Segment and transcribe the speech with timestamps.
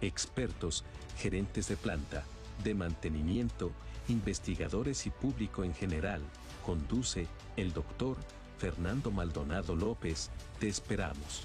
[0.00, 0.84] expertos,
[1.16, 2.24] gerentes de planta,
[2.64, 3.72] de mantenimiento,
[4.08, 6.22] investigadores y público en general.
[6.64, 8.16] Conduce el doctor
[8.58, 10.30] Fernando Maldonado López.
[10.58, 11.44] Te esperamos.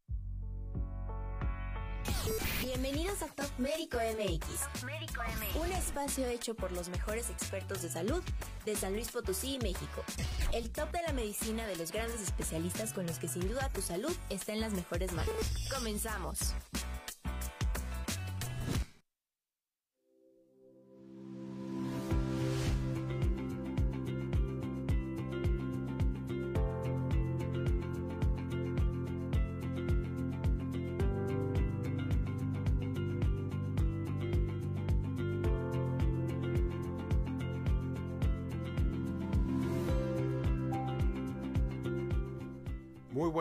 [3.11, 8.23] Bienvenidos a Top Médico MX, un espacio hecho por los mejores expertos de salud
[8.65, 10.03] de San Luis Potosí y México.
[10.53, 13.81] El top de la medicina de los grandes especialistas con los que sin duda tu
[13.81, 15.33] salud está en las mejores manos.
[15.73, 16.53] Comenzamos.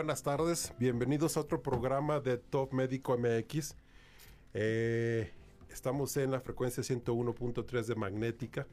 [0.01, 3.77] Buenas tardes, bienvenidos a otro programa de Top Médico MX.
[4.55, 5.31] Eh,
[5.69, 8.67] estamos en la frecuencia 101.3 de Magnética.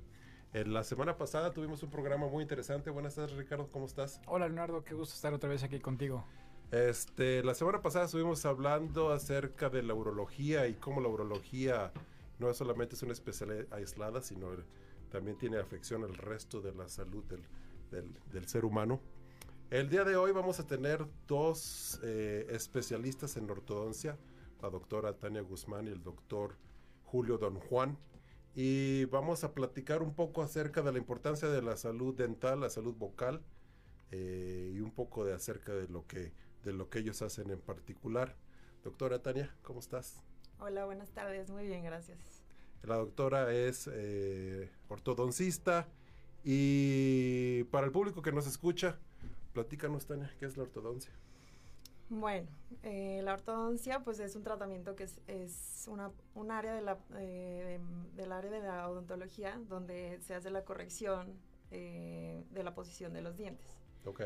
[0.53, 2.92] En la semana pasada tuvimos un programa muy interesante.
[2.92, 4.22] Buenas tardes, Ricardo, ¿cómo estás?
[4.25, 6.23] Hola, Leonardo, qué gusto estar otra vez aquí contigo.
[6.72, 11.91] Este, la semana pasada estuvimos hablando acerca de la urología y cómo la urología
[12.39, 14.47] no solamente es una especialidad aislada, sino
[15.12, 17.44] también tiene afección al resto de la salud del,
[17.91, 19.02] del, del ser humano.
[19.69, 24.17] El día de hoy vamos a tener dos eh, especialistas en ortodoncia,
[24.61, 26.55] la doctora Tania Guzmán y el doctor
[27.03, 27.97] Julio Don Juan.
[28.55, 32.69] Y vamos a platicar un poco acerca de la importancia de la salud dental, la
[32.69, 33.41] salud vocal
[34.11, 36.31] eh, y un poco de acerca de lo, que,
[36.63, 38.38] de lo que ellos hacen en particular.
[38.85, 40.23] Doctora Tania, ¿cómo estás?
[40.59, 42.41] Hola, buenas tardes, muy bien, gracias.
[42.83, 45.89] La doctora es eh, ortodoncista
[46.41, 48.97] y para el público que nos escucha,
[49.57, 51.12] platícanos, Tania, ¿qué es la ortodoncia?
[52.09, 52.47] Bueno,
[52.84, 57.00] eh, la ortodoncia pues es un tratamiento que es, es una, un área de la,
[57.18, 57.79] eh,
[58.16, 61.34] del área de la odontología donde se hace la corrección
[61.72, 63.66] eh, de la posición de los dientes.
[64.06, 64.22] Ok.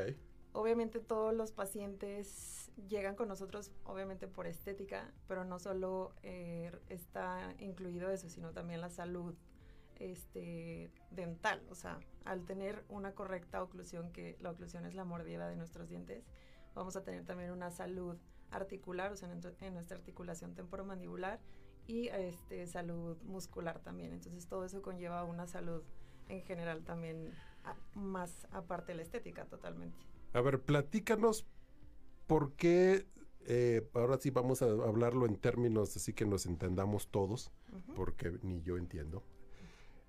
[0.52, 7.56] Obviamente todos los pacientes llegan con nosotros, obviamente por estética, pero no solo eh, está
[7.60, 9.34] incluido eso, sino también la salud
[10.02, 11.62] este, dental.
[11.70, 15.90] O sea, al tener una correcta oclusión, que la oclusión es la mordida de nuestros
[15.90, 16.24] dientes,
[16.74, 18.18] vamos a tener también una salud
[18.50, 21.40] articular, o sea, en, en nuestra articulación temporomandibular
[21.88, 24.12] y este, salud muscular también.
[24.14, 25.84] Entonces todo eso conlleva una salud
[26.30, 27.34] en general también
[27.64, 29.98] a, más aparte de la estética totalmente.
[30.34, 31.46] A ver, platícanos
[32.28, 33.06] por qué,
[33.46, 37.96] eh, ahora sí vamos a hablarlo en términos así que nos entendamos todos, uh -huh.
[37.96, 39.24] porque ni yo entiendo.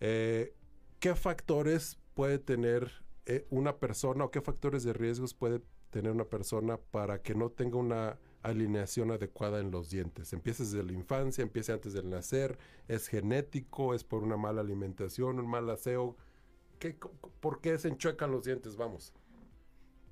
[0.05, 0.53] Eh,
[0.99, 2.91] ¿Qué factores puede tener
[3.25, 7.51] eh, una persona o qué factores de riesgos puede tener una persona para que no
[7.51, 10.33] tenga una alineación adecuada en los dientes?
[10.33, 12.59] Empieza desde la infancia, empieza antes del nacer,
[12.89, 16.17] es genético, es por una mala alimentación, un mal aseo.
[16.81, 16.99] ¿Qué,
[17.39, 18.75] ¿Por qué se enchuecan los dientes?
[18.75, 19.15] Vamos.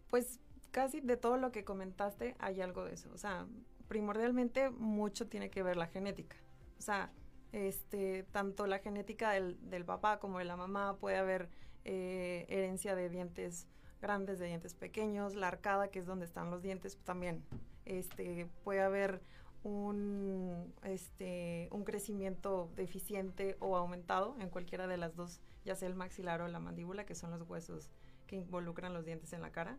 [0.09, 0.39] Pues
[0.71, 3.11] casi de todo lo que comentaste hay algo de eso.
[3.13, 3.49] O sea,
[3.89, 6.37] primordialmente mucho tiene que ver la genética.
[6.79, 7.13] O sea,
[7.53, 11.49] este, tanto la genética del, papá como de la mamá puede haber
[11.85, 13.67] eh, herencia de dientes
[14.01, 17.45] grandes, de dientes pequeños, la arcada, que es donde están los dientes, también
[17.85, 19.21] este, puede haber
[19.63, 25.95] un, este, un crecimiento deficiente o aumentado en cualquiera de las dos, ya sea el
[25.95, 27.91] maxilar o la mandíbula, que son los huesos
[28.27, 29.79] que involucran los dientes en la cara.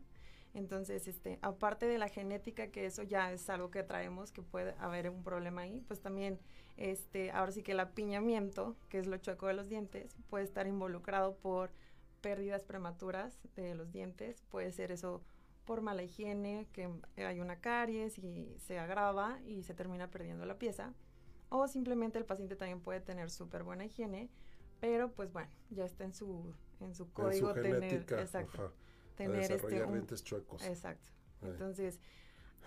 [0.53, 4.75] Entonces, este, aparte de la genética, que eso ya es algo que traemos, que puede
[4.79, 6.39] haber un problema ahí, pues también,
[6.77, 10.67] este, ahora sí que el apiñamiento, que es lo chueco de los dientes, puede estar
[10.67, 11.71] involucrado por
[12.21, 15.21] pérdidas prematuras de los dientes, puede ser eso
[15.65, 20.57] por mala higiene, que hay una caries y se agrava y se termina perdiendo la
[20.57, 20.93] pieza,
[21.49, 24.29] o simplemente el paciente también puede tener súper buena higiene,
[24.79, 28.71] pero pues bueno, ya está en su, en su código en su tener, exacto, ajá,
[29.15, 30.65] tener este un, dientes chuecos.
[30.65, 31.09] Exacto.
[31.43, 31.99] Entonces,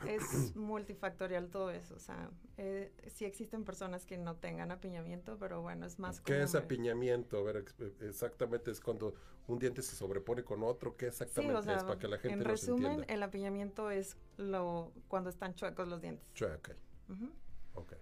[0.06, 0.23] es
[0.56, 1.94] multifactorial todo eso.
[1.94, 6.43] O sea, eh, sí existen personas que no tengan apiñamiento, pero bueno, es más ¿Qué
[6.43, 7.38] es apiñamiento?
[7.38, 7.64] A ver,
[8.00, 9.14] exactamente es cuando
[9.46, 10.96] un diente se sobrepone con otro.
[10.96, 11.85] ¿Qué exactamente sí, o sea, es?
[11.85, 16.26] Para que la gente En resumen, el apiñamiento es lo cuando están chuecos los dientes.
[16.35, 16.75] Chueca.
[17.08, 17.31] Uh -huh.
[17.75, 17.94] Ok.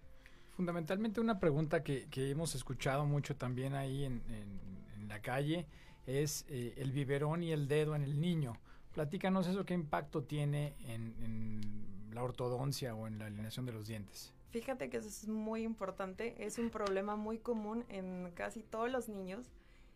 [0.56, 5.66] Fundamentalmente una pregunta que, que hemos escuchado mucho también ahí en, en, la calle
[6.06, 8.58] es eh, el biberón y el dedo en el niño.
[8.92, 14.34] Platícanos eso, qué impacto tiene en, la ortodoncia o en la alineación de los dientes.
[14.50, 19.08] Fíjate que eso es muy importante, es un problema muy común en casi todos los
[19.08, 19.50] niños.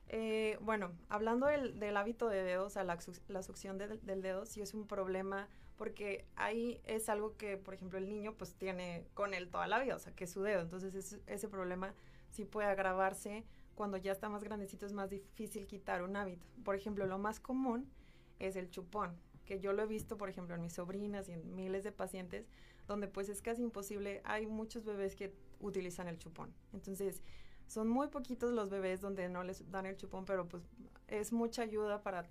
[0.08, 2.98] Eh, bueno, hablando del, hábito de dedos, sea, la,
[3.28, 5.46] la succión de, del dedo, sí es un problema
[5.76, 9.78] porque ahí es algo que, por ejemplo, el niño pues tiene con él toda la
[9.78, 10.62] vida, o sea, que es su dedo.
[10.62, 11.92] Entonces ese problema
[12.30, 13.44] sí puede agravarse
[13.74, 16.46] cuando ya está más grandecito, es más difícil quitar un hábito.
[16.64, 17.90] Por ejemplo, lo más común
[18.38, 21.54] es el chupón, que yo lo he visto, por ejemplo, en mis sobrinas y en
[21.54, 22.46] miles de pacientes,
[22.86, 24.20] donde pues es casi imposible.
[24.24, 26.52] Hay muchos bebés que utilizan el chupón.
[26.72, 27.22] Entonces,
[27.66, 30.62] son muy poquitos los bebés donde no les dan el chupón, pero pues
[31.08, 32.26] es mucha ayuda para,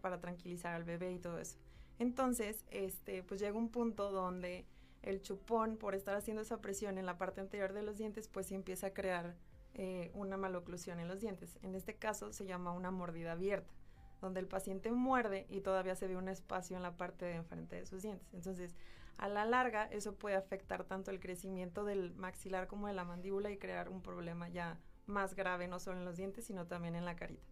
[0.00, 1.58] para tranquilizar al bebé y todo eso.
[1.98, 4.64] Entonces, este, pues llega un punto donde
[5.02, 8.50] el chupón, por estar haciendo esa presión en la parte anterior de los dientes, pues
[8.52, 9.36] empieza a crear
[9.74, 11.58] eh, una maloclusión en los dientes.
[11.62, 13.72] En este caso se llama una mordida abierta,
[14.20, 17.76] donde el paciente muerde y todavía se ve un espacio en la parte de enfrente
[17.76, 18.32] de sus dientes.
[18.34, 18.76] Entonces,
[19.16, 23.50] a la larga, eso puede afectar tanto el crecimiento del maxilar como de la mandíbula
[23.50, 27.04] y crear un problema ya más grave, no solo en los dientes, sino también en
[27.04, 27.46] la carita.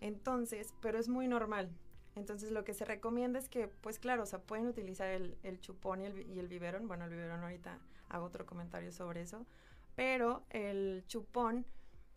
[0.00, 1.70] Entonces, pero es muy normal.
[2.16, 6.00] Entonces lo que se recomienda es que, pues claro, o sea, pueden utilizar el, chupón
[6.00, 6.88] y el, y el biberón.
[6.88, 7.78] Bueno, el biberón ahorita
[8.08, 9.46] hago otro comentario sobre eso.
[9.94, 11.66] Pero el chupón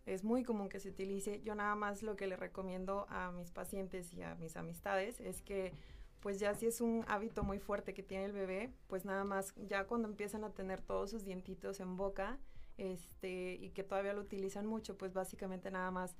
[0.06, 1.40] es muy común que se utilice.
[1.42, 5.42] Yo nada más lo que le recomiendo a mis pacientes y a mis amistades es
[5.42, 5.72] que
[6.20, 9.54] pues ya si es un hábito muy fuerte que tiene el bebé, pues nada más
[9.56, 12.38] ya cuando empiezan a tener todos sus dientitos en boca,
[12.76, 16.16] este, y que todavía lo utilizan mucho, pues básicamente nada más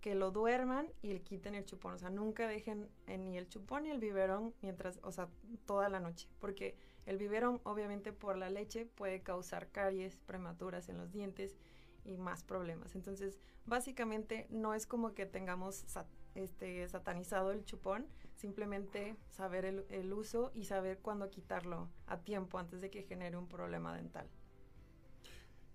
[0.00, 1.94] que lo duerman y le quiten el chupón.
[1.94, 5.28] O sea, nunca dejen ni el chupón ni el biberón mientras, o sea,
[5.64, 6.28] toda la noche.
[6.38, 6.76] Porque
[7.06, 11.56] el biberón, obviamente, por la leche puede causar caries prematuras en los dientes
[12.04, 12.94] y más problemas.
[12.94, 15.84] Entonces, básicamente no es como que tengamos
[16.34, 22.58] este, satanizado el chupón, simplemente saber el, el uso y saber cuándo quitarlo a tiempo
[22.58, 24.28] antes de que genere un problema dental.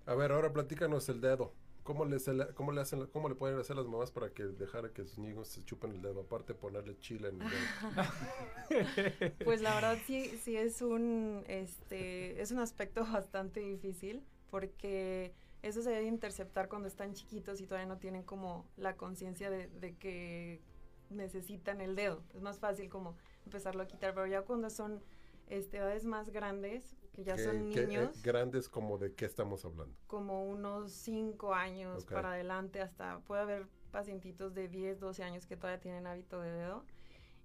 [0.06, 1.54] A ver, ahora platícanos el dedo.
[1.88, 2.18] ¿Cómo le,
[2.54, 5.48] cómo le hacen, cómo le pueden hacer las mamás para que dejar que sus niños
[5.48, 6.20] se chupen el dedo?
[6.20, 9.34] Aparte ponerle chile en el dedo.
[9.46, 15.34] pues la verdad sí, sí es un, este, es un aspecto bastante difícil porque
[15.68, 19.68] eso se debe interceptar cuando están chiquitos y todavía no tienen como la conciencia de,
[19.68, 20.62] de, que
[21.10, 22.24] necesitan el dedo.
[22.34, 23.16] Es más fácil como
[23.46, 25.02] empezarlo a quitar, pero ya cuando son
[25.48, 28.22] este, edades más grandes, que ya son eh, niños.
[28.22, 29.96] grandes como de qué estamos hablando.
[30.08, 35.56] Como unos 5 años para adelante, hasta puede haber pacientitos de 10, 12 años que
[35.56, 36.86] todavía tienen hábito de dedo.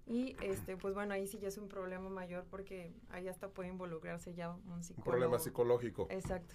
[0.05, 3.69] Y este, pues bueno, ahí sí ya es un problema mayor porque ahí hasta puede
[3.69, 4.97] involucrarse ya un psicólogo.
[4.97, 6.07] Un problema psicológico.
[6.09, 6.53] Exacto.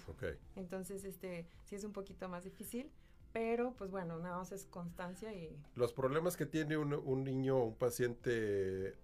[0.55, 2.91] Entonces, este, sí es un poquito más difícil,
[3.33, 5.57] pero pues bueno, nada más es constancia y...
[5.75, 8.95] Los problemas que tiene un, un niño, un paciente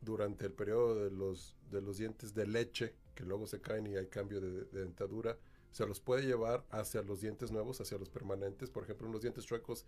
[0.00, 3.96] durante el periodo de los, de los dientes de leche, que luego se caen y
[3.96, 5.36] hay cambio de, dentadura,
[5.70, 8.70] se los puede llevar hacia los dientes nuevos, hacia los permanentes.
[8.70, 9.84] Por ejemplo, en los dientes chuecos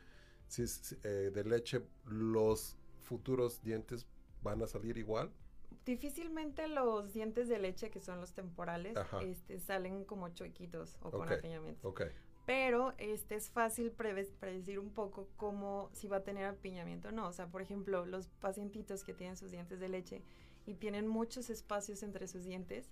[0.47, 0.65] si,
[1.03, 4.07] eh, de leche, los futuros dientes
[4.43, 5.31] van a salir igual.
[5.85, 11.33] Difícilmente los dientes de leche, que son los temporales, este, salen como chuequitos o con
[11.33, 11.85] apiñamientos.
[11.85, 12.11] Okay.
[12.47, 17.29] Pero este es fácil predecir un poco cómo si va a tener apiñamiento o no.
[17.29, 20.23] O sea, por ejemplo, los pacientitos que tienen sus dientes de leche
[20.67, 22.91] y tienen muchos espacios entre sus dientes,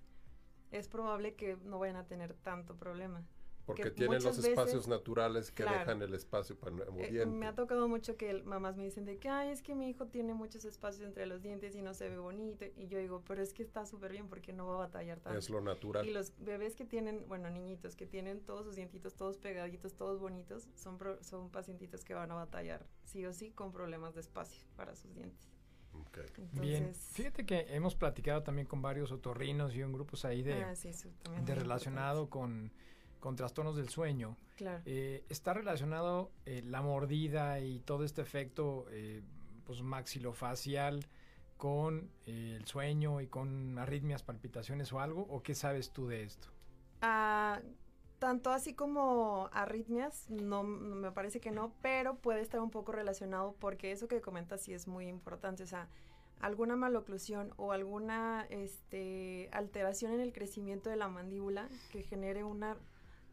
[0.71, 3.25] es probable que no vayan a tener tanto problema.
[3.75, 7.25] Porque tienen los espacios naturales que dejan el espacio para el eh, diente.
[7.25, 10.07] me ha tocado mucho que mamás me dicen de que, ay, es que mi hijo
[10.07, 12.65] tiene muchos espacios entre los dientes y no se ve bonito.
[12.75, 15.37] Y yo digo, pero es que está súper bien porque no va a batallar tanto.
[15.37, 16.07] Es lo natural.
[16.07, 20.19] Y los bebés que tienen, bueno, niñitos que tienen todos sus dientitos todos pegaditos, todos
[20.19, 24.65] bonitos, son, son pacientitos que van a batallar sí o sí con problemas de espacio
[24.75, 25.49] para sus dientes.
[26.53, 30.73] Bien, fíjate que hemos platicado también con varios otorrinos y un grupos ahí de, ah,
[31.45, 32.71] de relacionado con,
[33.21, 34.35] con, trastornos del sueño.
[34.57, 34.81] Claro.
[34.85, 39.21] Eh, ¿Está relacionado eh, la mordida y todo este efecto eh,
[39.65, 41.05] pues maxilofacial
[41.55, 45.21] con el sueño y con arritmias, palpitaciones o algo?
[45.29, 46.49] ¿O qué sabes tú de esto?
[47.01, 47.61] Ah,
[48.19, 53.55] tanto así como arritmias, no me parece que no, pero puede estar un poco relacionado
[53.59, 55.87] porque eso que comentas sí es muy importante, o sea,
[56.41, 62.77] alguna maloclusión o alguna este, alteración en el crecimiento de la mandíbula que genere una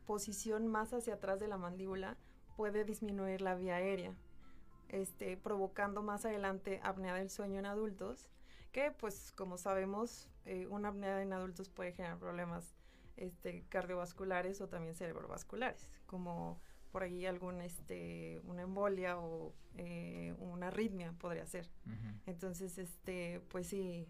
[0.09, 2.17] posición más hacia atrás de la mandíbula
[2.57, 4.15] puede disminuir la vía aérea,
[4.89, 8.27] este, provocando más adelante apnea del sueño en adultos,
[8.73, 12.75] que pues como sabemos, eh, una apnea en adultos puede generar problemas
[13.19, 16.59] este, cardiovasculares o también cerebrovasculares, como
[16.91, 21.69] por ahí algún, este, una embolia o eh, una arritmia podría ser.
[22.25, 24.09] Entonces, este, pues sí,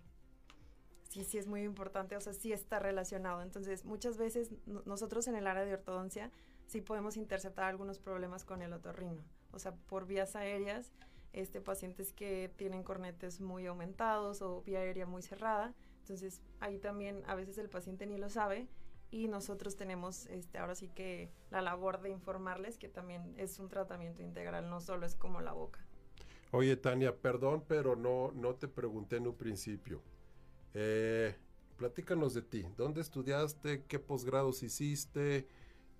[1.24, 3.42] sí, sí es muy importante, o sea, sí está relacionado.
[3.42, 6.30] Entonces, muchas veces nosotros en el área de ortodoncia
[6.66, 9.22] sí podemos interceptar algunos problemas con el otorrino,
[9.52, 10.92] o sea, por vías aéreas,
[11.32, 17.22] este, pacientes que tienen cornetes muy aumentados o vía aérea muy cerrada, entonces ahí también
[17.26, 18.66] a veces el paciente ni lo sabe
[19.10, 23.68] y nosotros tenemos este, ahora sí que la labor de informarles que también es un
[23.68, 25.84] tratamiento integral, no solo es como la boca.
[26.50, 30.02] Oye, Tania, perdón, pero no, no te pregunté en un principio.
[30.80, 31.34] Eh,
[31.76, 32.64] platícanos de ti.
[32.76, 33.82] ¿Dónde estudiaste?
[33.88, 35.48] ¿Qué posgrados hiciste?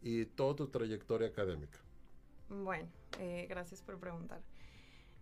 [0.00, 1.80] Y toda tu trayectoria académica.
[2.48, 4.40] Bueno, eh, gracias por preguntar.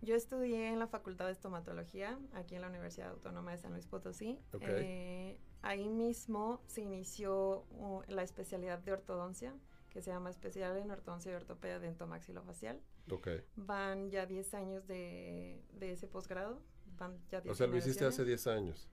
[0.03, 3.87] Yo estudié en la Facultad de Estomatología, aquí en la Universidad Autónoma de San Luis
[3.87, 4.39] Potosí.
[4.61, 9.55] Eh, ahí mismo se inició uh, la especialidad de ortodoncia,
[9.89, 12.79] que se llama especial en ortodoncia y ortopedia dentomaxilofacial.
[13.09, 13.41] Okay.
[13.55, 16.61] Van ya 10 años de, ese posgrado.
[16.99, 18.87] Van ya o sea, lo hiciste hace 10 años.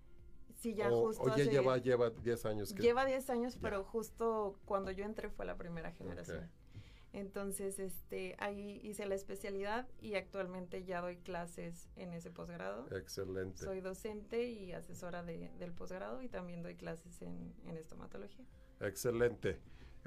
[0.57, 1.23] Sí, ya justo.
[1.23, 2.75] O ya lleva, lleva 10 años.
[2.75, 6.51] Lleva 10 años, pero justo cuando yo entré fue la primera generación.
[7.15, 12.89] Entonces, este, ahí hice la especialidad y actualmente ya doy clases en ese posgrado.
[12.91, 13.59] Excelente.
[13.59, 18.45] Soy docente y asesora del posgrado y también doy clases en, estomatología.
[18.81, 19.61] Excelente.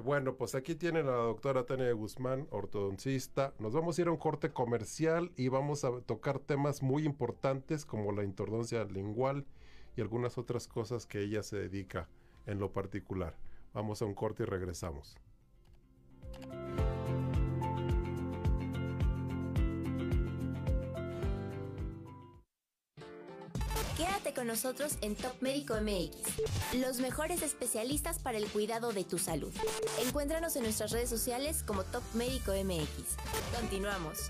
[0.04, 3.54] Bueno, pues aquí tienen a la doctora Tania Guzmán, ortodoncista.
[3.58, 7.86] Nos vamos a ir a un corte comercial y vamos a tocar temas muy importantes
[7.86, 9.46] como la ortodoncia lingual
[9.98, 12.08] y algunas otras cosas que ella se dedica
[12.46, 13.36] en lo particular.
[13.74, 15.18] Vamos a un corte y regresamos.
[23.98, 29.18] Quédate con nosotros en Top Médico MX, los mejores especialistas para el cuidado de tu
[29.18, 29.52] salud.
[30.06, 33.18] Encuéntranos en nuestras redes sociales como Top Médico MX.
[33.60, 34.30] Continuamos.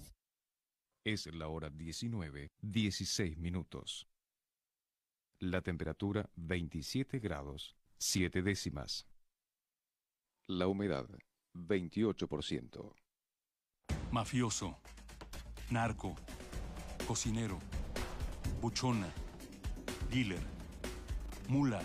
[1.03, 4.07] Es la hora 19, 16 minutos.
[5.39, 9.05] La temperatura 27 grados Siete décimas.
[10.47, 11.07] La humedad,
[11.53, 12.95] 28%.
[14.11, 14.79] Mafioso,
[15.69, 16.15] narco,
[17.07, 17.59] cocinero,
[18.59, 19.13] buchona,
[20.09, 20.41] dealer,
[21.47, 21.83] mula.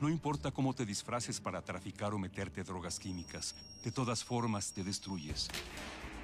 [0.00, 4.84] No importa cómo te disfraces para traficar o meterte drogas químicas, de todas formas te
[4.84, 5.48] destruyes.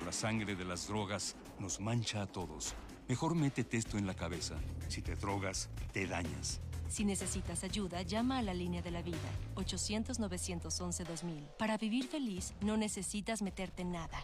[0.04, 2.74] La sangre de las drogas nos mancha a todos.
[3.08, 4.56] Mejor métete esto en la cabeza.
[4.88, 6.60] Si te drogas, te dañas.
[6.88, 9.16] Si necesitas ayuda, llama a la línea de la vida,
[9.54, 11.46] 800-911-2000.
[11.56, 14.20] Para vivir feliz, no necesitas meterte en nada.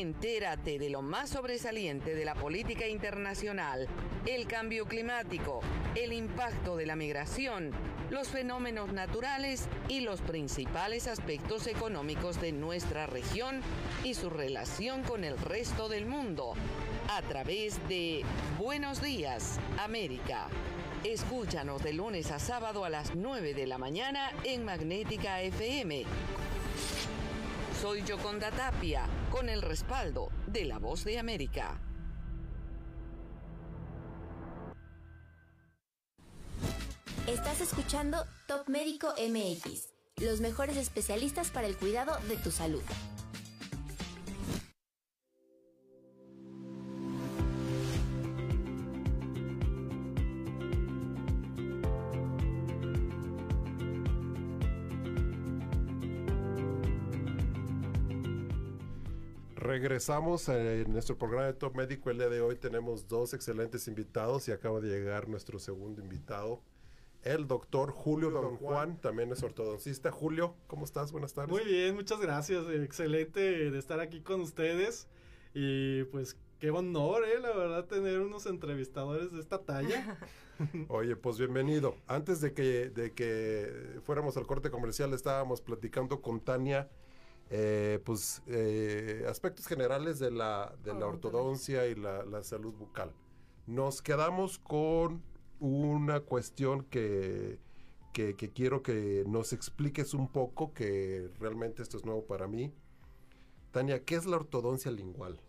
[0.00, 3.86] Entérate de lo más sobresaliente de la política internacional,
[4.24, 5.60] el cambio climático,
[5.94, 7.72] el impacto de la migración,
[8.08, 13.60] los fenómenos naturales y los principales aspectos económicos de nuestra región
[14.02, 16.54] y su relación con el resto del mundo
[17.10, 18.22] a través de
[18.58, 20.48] Buenos Días, América.
[21.04, 26.04] Escúchanos de lunes a sábado a las 9 de la mañana en Magnética FM.
[27.78, 31.80] Soy Yoconda Tapia, con el respaldo de La Voz de América.
[37.26, 42.82] Estás escuchando Top Médico MX, los mejores especialistas para el cuidado de tu salud.
[59.92, 62.08] Regresamos en nuestro programa de Top Médico.
[62.08, 66.62] El día de hoy tenemos dos excelentes invitados y acaba de llegar nuestro segundo invitado,
[67.20, 70.10] el doctor Julio Don Juan, también es ortodoncista.
[70.10, 71.12] Julio, ¿cómo estás?
[71.12, 71.50] Buenas tardes.
[71.50, 72.64] Muy bien, muchas gracias.
[72.70, 75.08] Excelente de estar aquí con ustedes.
[75.52, 77.38] Y pues qué honor, ¿eh?
[77.38, 80.18] La verdad, tener unos entrevistadores de esta talla.
[80.88, 81.96] Oye, pues bienvenido.
[82.06, 86.88] Antes de que, de que fuéramos al corte comercial, estábamos platicando con Tania
[87.52, 93.12] eh, pues eh, aspectos generales de la, de la ortodoncia y la, la salud bucal.
[93.66, 95.22] Nos quedamos con
[95.60, 97.58] una cuestión que,
[98.12, 102.72] que, que quiero que nos expliques un poco, que realmente esto es nuevo para mí.
[103.70, 105.40] Tania, ¿qué es la ortodoncia lingual?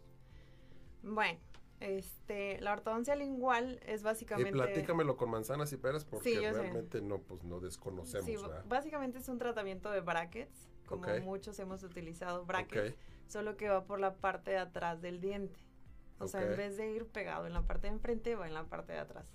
[1.01, 1.39] Bueno,
[1.79, 4.49] este, la ortodoncia lingual es básicamente...
[4.49, 6.61] Y platícamelo con manzanas y peras porque Sí, yo sé.
[6.61, 8.25] realmente no, pues no desconocemos.
[8.25, 8.63] Sí, ¿verdad?
[8.67, 10.69] básicamente es un tratamiento de brackets,
[11.01, 12.95] como muchos hemos utilizado brackets,
[13.27, 15.59] solo que va por la parte de atrás del diente.
[16.19, 18.63] O sea, en vez de ir pegado en la parte de enfrente, va en la
[18.65, 19.25] parte de atrás.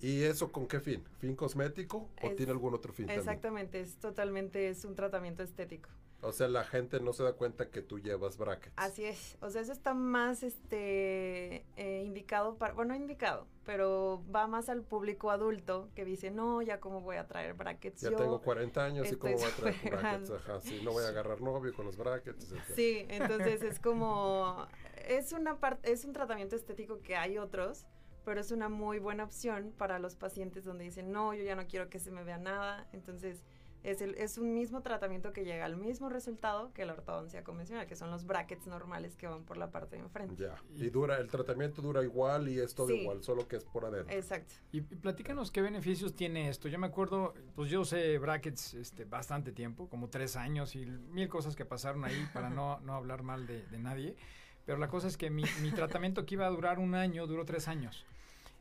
[0.00, 1.04] ¿Y eso con qué fin?
[1.18, 3.20] ¿Fin cosmético o Es- tiene algún otro fin también?
[3.20, 5.88] Exactamente, es totalmente, es un tratamiento estético.
[6.26, 8.72] O sea, la gente no se da cuenta que tú llevas brackets.
[8.76, 14.46] Así es, o sea, eso está más este eh, indicado para, bueno, indicado, pero va
[14.46, 18.16] más al público adulto que dice, no, ya cómo voy a traer brackets Ya yo.
[18.16, 20.02] tengo 40 años y cómo voy a traer brackets.
[20.30, 20.34] grande".
[20.36, 22.54] Ajá, sí, no voy a agarrar novio con los brackets.
[22.74, 24.66] Sí, entonces es como,
[25.06, 27.86] es una parte, es un tratamiento estético que hay otros,
[28.24, 31.66] pero es una muy buena opción para los pacientes donde dicen, no, yo ya no
[31.68, 33.44] quiero que se me vea nada, entonces
[33.90, 37.86] es, el, es un mismo tratamiento que llega al mismo resultado que la ortodoncia convencional,
[37.86, 40.34] que son los brackets normales que van por la parte de enfrente.
[40.36, 40.56] Ya.
[40.74, 42.94] Y dura, el tratamiento dura igual y es todo Sí.
[43.00, 44.14] igual, solo que es por adentro.
[44.14, 44.54] Exacto.
[44.72, 46.68] Y, y platícanos qué beneficios tiene esto.
[46.68, 51.28] Yo me acuerdo, pues yo usé brackets este, bastante tiempo, como tres años y mil
[51.28, 54.16] cosas que pasaron ahí para no, no hablar mal de, de nadie.
[54.64, 57.44] Pero la cosa es que mi, mi tratamiento que iba a durar un año duró
[57.44, 58.04] tres años.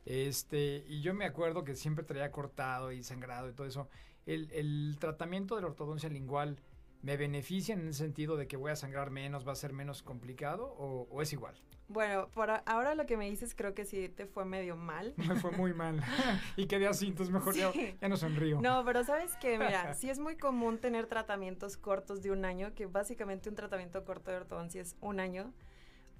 [0.05, 3.89] Este, y yo me acuerdo que siempre traía cortado y sangrado y todo eso.
[4.25, 6.57] El, el tratamiento de la ortodoncia lingual
[7.01, 10.01] me beneficia en el sentido de que voy a sangrar menos, va a ser menos
[10.01, 11.55] complicado o, o es igual.
[11.87, 15.13] Bueno, por ahora lo que me dices creo que sí te fue medio mal.
[15.17, 16.01] Me fue muy mal
[16.55, 17.95] y quedé así, entonces mejor ya, Sí.
[18.01, 18.59] ya no sonrío.
[18.59, 22.73] No, pero sabes que, mira, sí es muy común tener tratamientos cortos de un año,
[22.73, 25.53] que básicamente un tratamiento corto de ortodoncia es un año,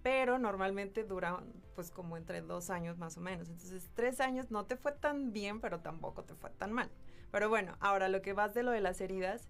[0.03, 1.41] pero normalmente dura
[1.73, 3.49] pues como entre dos años más o menos.
[3.49, 6.91] Entonces, tres años no te fue tan bien, pero tampoco te fue tan mal.
[7.31, 9.49] Pero bueno, ahora lo que vas de lo de las heridas,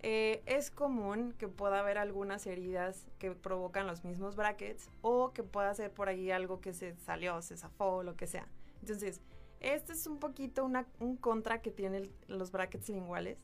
[0.00, 5.42] eh, es común que pueda haber algunas heridas que provocan los mismos brackets o que
[5.42, 8.46] pueda ser por ahí algo que se salió, se zafó, lo que sea.
[8.80, 9.20] Entonces,
[9.60, 13.38] este es un poquito una- un contra que tienen los brackets linguales,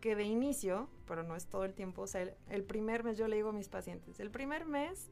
[0.00, 3.18] que de inicio, pero no es todo el tiempo, o sea, el, el primer mes,
[3.18, 5.10] yo le digo a mis pacientes, el primer mes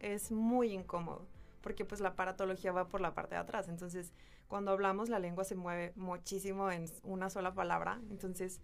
[0.00, 1.26] es muy incómodo,
[1.62, 4.12] porque pues la aparatología va por la parte de atrás, entonces
[4.48, 8.60] cuando hablamos la lengua se mueve muchísimo en una sola palabra, entonces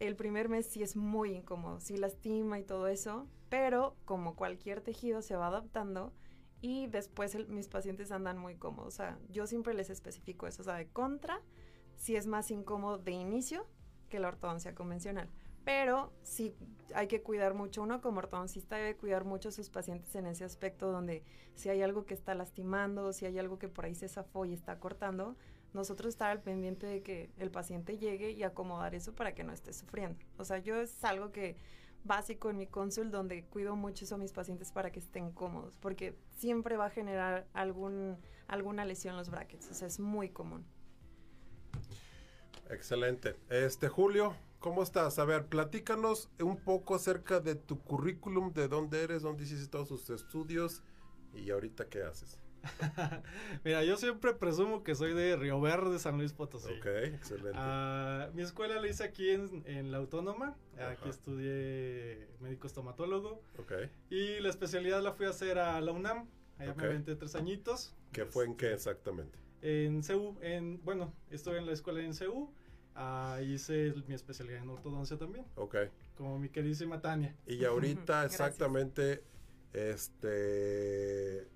[0.00, 4.80] el primer mes sí es muy incómodo, sí lastima y todo eso, pero como cualquier
[4.80, 6.12] tejido se va adaptando
[6.62, 8.94] y después el- mis pacientes andan muy cómodos.
[8.94, 11.40] O sea, yo siempre les especifico eso, o sea, de contra,
[11.96, 13.66] si es más incómodo de inicio
[14.08, 15.28] que la ortodoncia convencional.
[15.64, 16.54] Pero sí
[16.94, 20.44] hay que cuidar mucho, uno como ortodoncista debe cuidar mucho a sus pacientes en ese
[20.44, 21.22] aspecto donde
[21.54, 24.52] si hay algo que está lastimando, si hay algo que por ahí se zafó y
[24.52, 25.36] está cortando,
[25.72, 29.52] nosotros estar al pendiente de que el paciente llegue y acomodar eso para que no
[29.52, 30.18] esté sufriendo.
[30.36, 31.56] O sea, yo es algo que
[32.02, 35.76] básico en mi consul donde cuido mucho eso a mis pacientes para que estén cómodos,
[35.78, 38.18] porque siempre va a generar algún,
[38.48, 40.64] alguna lesión en los brackets, o sea, es muy común.
[42.70, 43.36] Excelente.
[43.50, 45.18] Este, Julio, ¿cómo estás?
[45.18, 49.88] A ver, platícanos un poco acerca de tu currículum, de dónde eres, dónde hiciste todos
[49.88, 50.82] tus estudios
[51.34, 52.38] y ahorita qué haces.
[53.64, 56.70] Mira, yo siempre presumo que soy de Río Verde, San Luis Potosí.
[56.74, 57.52] Ok, excelente.
[57.54, 60.56] Ah, mi escuela la hice aquí en, en la Autónoma.
[60.74, 60.90] Ajá.
[60.90, 63.42] Aquí estudié médico estomatólogo.
[63.58, 63.72] Ok.
[64.10, 66.28] Y la especialidad la fui a hacer a la UNAM.
[66.58, 66.76] Allá Ok.
[66.78, 67.94] me aventé tres añitos.
[68.12, 69.38] ¿Qué fue en qué exactamente?
[69.62, 72.52] En CEU, en, bueno, estuve en la escuela en CEU.
[73.00, 75.46] Ah, hice mi especialidad en ortodoncia también.
[75.56, 75.76] Ok.
[76.16, 77.34] Como mi queridísima Tania.
[77.46, 79.24] Y ahorita exactamente,
[79.72, 81.48] este,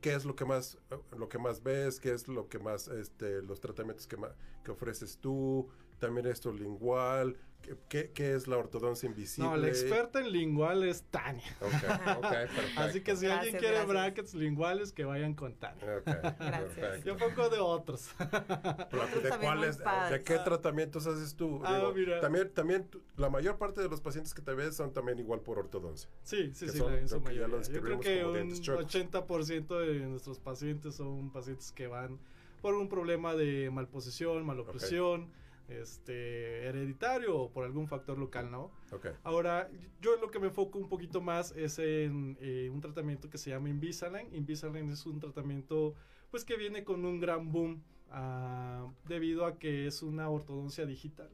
[0.00, 0.78] ¿qué es lo que más,
[1.16, 2.00] lo que más ves?
[2.00, 4.16] ¿Qué es lo que más, este, los tratamientos que,
[4.62, 5.68] que ofreces tú?
[5.98, 7.36] También esto lingual.
[7.62, 9.50] ¿Qué, qué, qué es la ortodoncia invisible?
[9.50, 11.44] No, la experta en lingual es Tania.
[11.60, 11.72] Ok,
[12.18, 12.80] ok, perfecto.
[12.80, 13.88] Así que si alguien Gracias, quiere gracias.
[13.88, 15.84] brackets linguales, que vayan con Tania.
[15.98, 16.04] Ok,
[16.38, 17.04] perfecto.
[17.06, 18.10] Yo poco de otros.
[18.18, 21.60] Pero, ¿De también cuáles, de qué tratamientos haces tú?
[21.64, 22.20] Ah, Digo, mira.
[22.20, 25.58] También, también, la mayor parte de los pacientes que te ves son también igual por
[25.58, 26.08] ortodoncia.
[26.22, 27.48] Sí, sí, sí, en su mayoría.
[27.48, 28.86] lo Yo creo describimos que un dientes chuecos.
[28.94, 32.18] 80% de nuestros pacientes son pacientes que van
[32.62, 35.28] por un problema de malposición, malopresión,
[35.68, 38.70] este, hereditario o por algún factor local, ¿no?
[38.90, 39.08] Ok.
[39.22, 43.38] Ahora, yo lo que me enfoco un poquito más es en eh, un tratamiento que
[43.38, 44.34] se llama Invisalign.
[44.34, 45.94] Invisalign es un tratamiento
[46.30, 51.30] pues que viene con un gran boom ah, debido a que es una ortodoncia digital.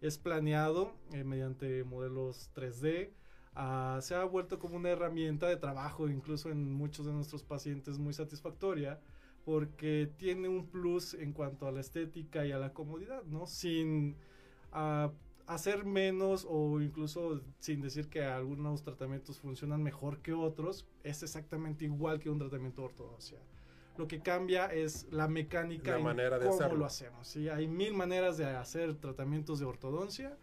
[0.00, 3.10] es planeado eh, mediante modelos 3D.
[3.54, 7.98] Ah, se ha vuelto como una herramienta de trabajo, incluso en muchos de nuestros pacientes,
[7.98, 9.00] muy satisfactoria,
[9.44, 13.46] porque tiene un plus en cuanto a la estética y a la comodidad, ¿no?
[13.46, 14.16] Sin
[14.72, 15.12] ah,
[15.46, 21.84] hacer menos o incluso sin decir que algunos tratamientos funcionan mejor que otros, es exactamente
[21.84, 23.38] igual que un tratamiento de ortodoncia.
[23.96, 26.78] Lo que cambia es la mecánica La y manera de cómo hacerlo.
[26.78, 27.28] lo hacemos.
[27.28, 27.48] ¿sí?
[27.48, 30.36] Hay mil maneras de hacer tratamientos de ortodoncia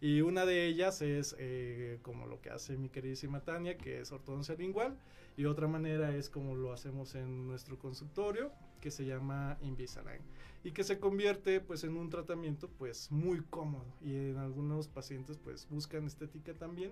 [0.00, 4.12] y una de ellas es eh, como lo que hace mi queridísima Tania, que es
[4.12, 4.98] ortodoncia lingual,
[5.38, 10.20] y otra manera es como lo hacemos en nuestro consultorio, que se llama Invisalign
[10.64, 13.86] y que se convierte pues en un tratamiento pues muy cómodo.
[14.02, 16.90] Y en algunos pacientes pues buscan estética también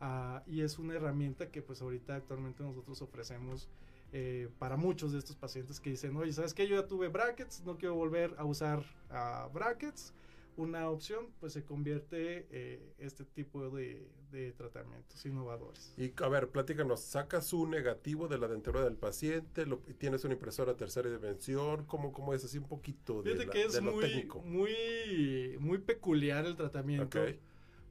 [0.00, 3.70] ah, y es una herramienta que pues ahorita actualmente nosotros ofrecemos
[4.12, 7.62] eh, para muchos de estos pacientes que dicen oye sabes que yo ya tuve brackets
[7.64, 10.12] no quiero volver a usar ah, brackets
[10.58, 16.48] una opción pues se convierte eh, este tipo de, de tratamientos innovadores Y a ver,
[16.50, 21.84] platícanos, sacas un negativo de la dentadura del paciente, lo, tienes una impresora tercera dimensión,
[21.86, 24.40] ¿cómo, cómo es así un poquito de, Fíjate la- que es de lo muy, técnico?
[24.42, 27.18] muy, muy peculiar el tratamiento.
[27.20, 27.36] Ok.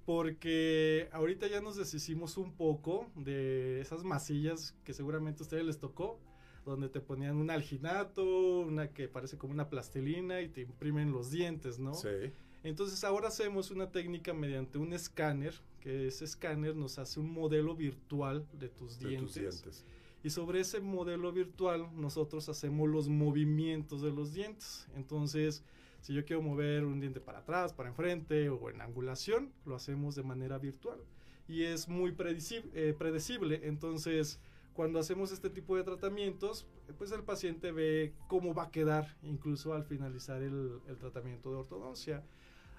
[0.05, 5.79] Porque ahorita ya nos deshicimos un poco de esas masillas que seguramente a ustedes les
[5.79, 6.17] tocó,
[6.65, 11.29] donde te ponían un alginato, una que parece como una plastilina y te imprimen los
[11.31, 11.93] dientes, ¿no?
[11.93, 12.31] Sí.
[12.63, 17.75] Entonces ahora hacemos una técnica mediante un escáner, que ese escáner nos hace un modelo
[17.75, 19.33] virtual de tus De dientes.
[19.33, 19.85] tus dientes.
[20.23, 24.87] Y sobre ese modelo virtual nosotros hacemos los movimientos de los dientes.
[24.95, 25.63] Entonces,
[26.01, 30.15] si yo quiero mover un diente para atrás, para enfrente o en angulación, lo hacemos
[30.15, 30.99] de manera virtual.
[31.47, 32.69] Y es muy predecible.
[32.73, 33.61] eh, predecible.
[33.63, 34.39] Entonces,
[34.73, 36.67] cuando hacemos este tipo de tratamientos,
[36.97, 41.57] pues el paciente ve cómo va a quedar incluso al finalizar el, el tratamiento de
[41.57, 42.23] ortodoncia.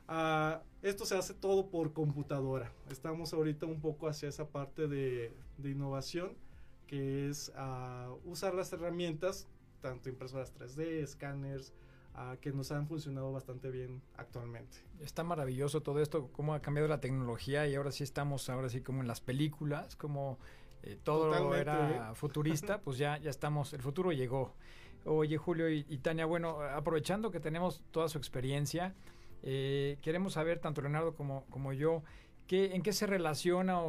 [0.08, 2.72] Ah, esto se hace todo por computadora.
[2.90, 6.32] Estamos ahorita un poco hacia esa parte de, de innovación,
[6.86, 9.46] que es ah, usar las herramientas,
[9.82, 11.74] tanto impresoras 3D, escáneres,
[12.14, 14.78] ah, que nos han funcionado bastante bien actualmente.
[15.00, 18.80] Está maravilloso todo esto, cómo ha cambiado la tecnología y ahora sí estamos, ahora sí
[18.80, 20.38] como en las películas, como
[20.82, 22.14] eh, todo Totalmente, era ¿eh?
[22.14, 24.54] futurista, pues ya, ya estamos, el futuro llegó.
[25.04, 28.94] Oye, Julio y, y Tania, bueno, aprovechando que tenemos toda su experiencia,
[29.42, 32.02] eh, queremos saber, tanto Leonardo como, yo,
[32.46, 33.80] ¿qué, en qué se relaciona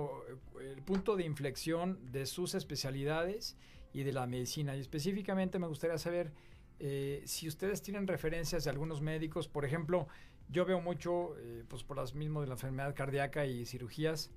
[0.61, 3.57] el punto de inflexión de sus especialidades
[3.93, 4.75] y de la medicina.
[4.75, 6.31] Y específicamente me gustaría saber
[6.79, 10.07] eh, si ustedes tienen referencias de algunos médicos, por ejemplo,
[10.49, 14.31] yo veo mucho, eh, pues por las mismas de la enfermedad cardíaca y cirugías,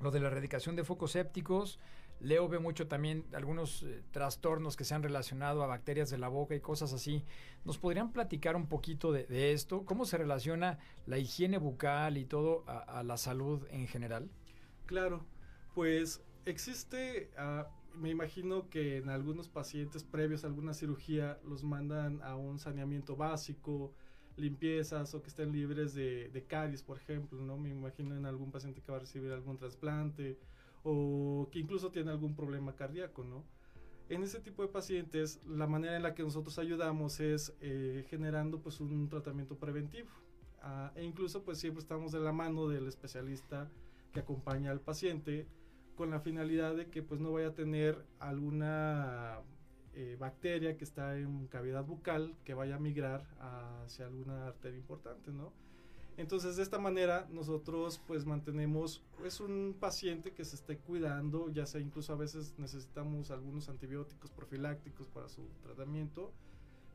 [0.00, 1.78] lo de la erradicación de focos sépticos.
[2.20, 6.28] Leo ve mucho también algunos eh, trastornos que se han relacionado a bacterias de la
[6.28, 7.24] boca y cosas así.
[7.64, 9.84] ¿Nos podrían platicar un poquito de, esto?
[9.84, 14.28] ¿Cómo se relaciona la higiene bucal y todo a, a la salud en general?
[14.86, 15.24] Claro,
[15.74, 22.22] pues existe, ah, me imagino que en algunos pacientes previos a alguna cirugía los mandan
[22.22, 23.94] a un saneamiento básico,
[24.36, 27.56] limpiezas o que estén libres de, de caries, por ejemplo, ¿no?
[27.56, 30.38] Me imagino en algún paciente que va a recibir algún trasplante
[30.82, 33.44] o que incluso tiene algún problema cardíaco, ¿no?
[34.08, 38.60] En ese tipo de pacientes, la manera en la que nosotros ayudamos es eh, generando
[38.60, 40.08] pues un tratamiento preventivo.
[40.62, 43.70] Ah, e incluso pues siempre estamos de la mano del especialista
[44.12, 45.46] que acompaña al paciente
[45.94, 49.40] con la finalidad de que pues no vaya a tener alguna
[49.94, 53.26] eh, bacteria que está en cavidad bucal que vaya a migrar
[53.84, 55.52] hacia alguna arteria importante, ¿no?
[56.16, 61.66] Entonces de esta manera nosotros pues mantenemos pues un paciente que se esté cuidando, ya
[61.66, 66.32] sea incluso a veces necesitamos algunos antibióticos profilácticos para su tratamiento,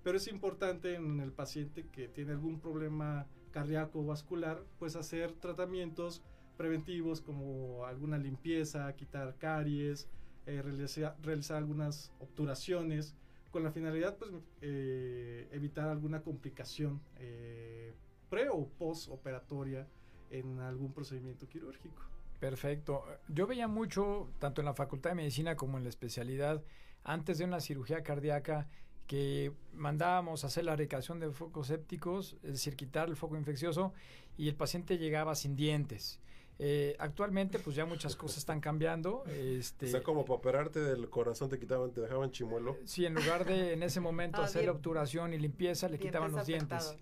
[0.04, 5.32] pero es importante en el paciente que tiene algún problema cardíaco o vascular pues hacer
[5.34, 6.22] tratamientos
[6.58, 10.08] preventivos como alguna limpieza, quitar caries,
[10.46, 13.16] eh, realizar, realizar algunas obturaciones
[13.52, 17.94] con la finalidad pues eh, evitar alguna complicación eh,
[18.30, 19.88] pre o post operatoria
[20.30, 22.02] en algún procedimiento quirúrgico.
[22.40, 23.04] Perfecto.
[23.28, 26.64] Yo veía mucho, tanto en la Facultad de Medicina como en la especialidad,
[27.04, 28.68] antes de una cirugía cardíaca,
[29.08, 33.94] que mandábamos a hacer la erradicación de focos sépticos, es decir, quitar el foco infeccioso,
[34.38, 36.20] y el paciente llegaba sin dientes.
[36.58, 39.24] Eh, actualmente, pues ya muchas cosas están cambiando.
[39.28, 42.78] Este, O sea, como para operarte del corazón te quitaban, te dejaban chimuelo.
[42.86, 44.76] Sí, en lugar de en ese momento Ah, hacer bien.
[44.76, 46.96] obturación y limpieza, le quitaban los dientes.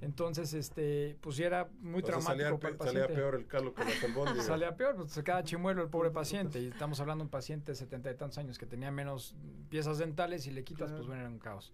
[0.00, 3.14] Entonces, este, pues ya era muy O sea, traumático salía, para el pe- salía paciente.
[3.22, 4.46] peor el calo que las albóndigas.
[4.46, 6.60] Salía peor, pues se queda chimuelo el pobre paciente.
[6.60, 9.34] Y estamos hablando de un paciente de setenta y tantos años que tenía menos
[9.70, 11.72] piezas dentales y le quitas, pues bueno, era un caos.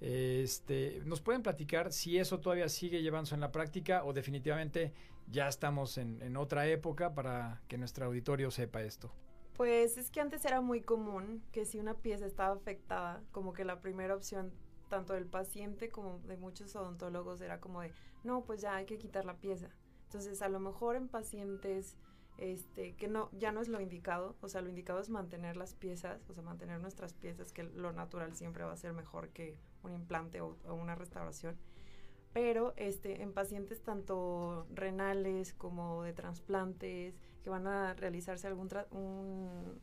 [0.00, 4.92] Este, ¿Nos pueden platicar si eso todavía sigue llevándose en la práctica o definitivamente
[5.30, 9.12] ya estamos en, en otra época para que nuestro auditorio sepa esto?
[9.54, 13.64] Pues es que antes era muy común que si una pieza estaba afectada, como que
[13.64, 14.52] la primera opción
[14.90, 17.92] tanto del paciente como de muchos odontólogos era como de,
[18.24, 19.70] no, pues ya hay que quitar la pieza.
[20.04, 21.96] Entonces, a lo mejor en pacientes
[22.40, 25.74] este, que no, ya no es lo indicado, o sea, lo indicado es mantener las
[25.74, 29.58] piezas, o sea, mantener nuestras piezas, que lo natural siempre va a ser mejor que
[29.82, 31.56] un implante o, una restauración.
[32.32, 38.68] Pero este, en pacientes tanto renales como de trasplantes, que van a realizarse algún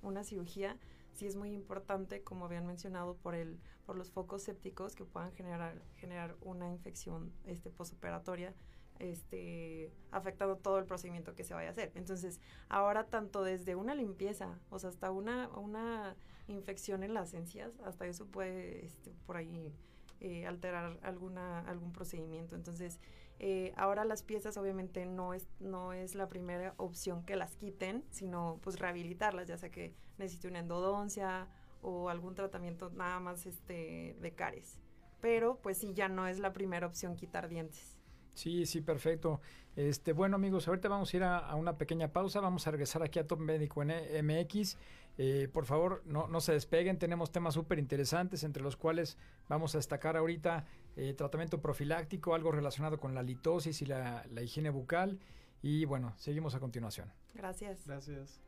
[0.01, 0.77] una cirugía,
[1.17, 5.31] sí es muy importante, como habían mencionado, por, el, por los focos sépticos que puedan
[5.33, 8.53] generar, generar una infección este, posoperatoria
[8.99, 11.91] este, afectando todo el procedimiento que se vaya a hacer.
[11.95, 16.15] Entonces, ahora tanto desde una limpieza, o sea, hasta una, una
[16.47, 19.73] infección en las encías, hasta eso puede este, por ahí
[20.19, 22.55] eh, alterar alguna, algún procedimiento.
[22.55, 22.99] Entonces,
[23.39, 28.03] eh, ahora las piezas obviamente no es, no es la primera opción que las quiten,
[28.09, 31.47] sino pues rehabilitarlas, ya sea que necesite una endodoncia
[31.81, 34.79] o algún tratamiento nada más este, de caries.
[35.21, 37.96] Pero pues sí, ya no es la primera opción quitar dientes.
[38.37, 39.41] Sí, sí, perfecto.
[39.75, 42.39] Este, bueno, amigos, ahorita vamos a ir a, una pequeña pausa.
[42.39, 43.89] Vamos a regresar aquí a Top Médico en
[44.25, 44.77] MX.
[45.17, 46.99] Eh, por favor, no, no se despeguen.
[46.99, 49.17] Tenemos temas súper interesantes, entre los cuales
[49.49, 54.43] vamos a destacar ahorita eh, tratamiento profiláctico, algo relacionado con la litosis y la, la
[54.43, 55.17] higiene bucal.
[55.63, 57.11] Y bueno, seguimos a continuación.
[57.33, 57.87] Gracias.
[57.87, 58.39] Gracias.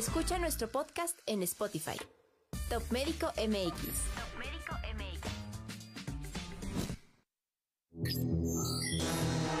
[0.00, 1.98] Escucha nuestro podcast en Spotify.
[2.70, 3.74] Top Médico MX.
[7.98, 8.39] MX.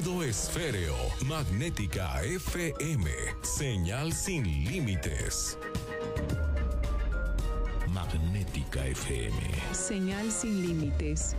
[0.00, 3.10] Sonido esféreo, magnética FM,
[3.42, 5.58] señal sin límites.
[7.92, 9.36] Magnética FM.
[9.74, 11.36] Señal sin límites.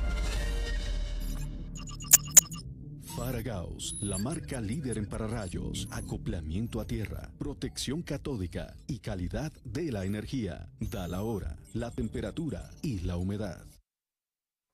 [3.16, 10.06] Faragaos, la marca líder en pararrayos, acoplamiento a tierra, protección catódica y calidad de la
[10.06, 10.70] energía.
[10.80, 13.66] Da la hora, la temperatura y la humedad.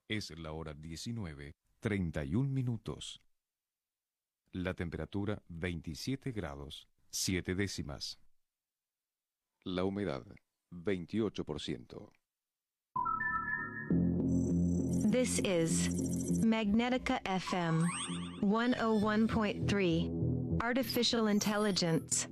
[0.10, 3.22] Es la hora 19, 31 minutos.
[4.58, 8.18] La temperatura 27 grados 7 décimas.
[9.64, 10.24] La humedad
[10.72, 12.10] 28%.
[15.12, 15.90] This is
[16.44, 17.84] Magnetica FM
[18.42, 22.28] 101.3 Artificial Intelligence.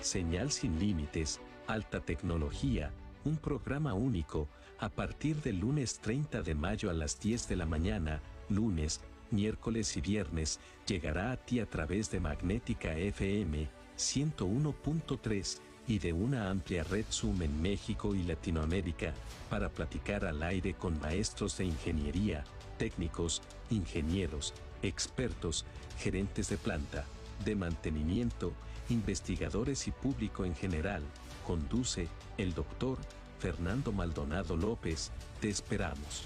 [0.00, 2.90] Señal sin límites, alta tecnología,
[3.24, 4.48] un programa único,
[4.80, 9.96] a partir del lunes 30 de mayo a las 10 de la mañana, lunes miércoles
[9.96, 15.58] y viernes, llegará a ti a través de Magnética FM 101.3
[15.88, 19.14] y de una amplia red Zoom en México y Latinoamérica,
[19.48, 22.44] para platicar al aire con maestros de ingeniería,
[22.78, 25.64] técnicos, ingenieros, expertos,
[25.98, 27.04] gerentes de planta,
[27.44, 28.52] de mantenimiento,
[28.88, 31.02] investigadores y público en general.
[31.46, 32.08] Conduce
[32.38, 32.98] el doctor
[33.38, 35.12] Fernando Maldonado López.
[35.40, 36.24] Te esperamos.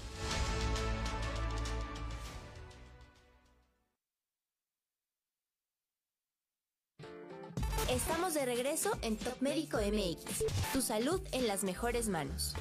[8.41, 10.73] De regreso en Top Médico MX.
[10.73, 12.55] Tu salud en las mejores manos.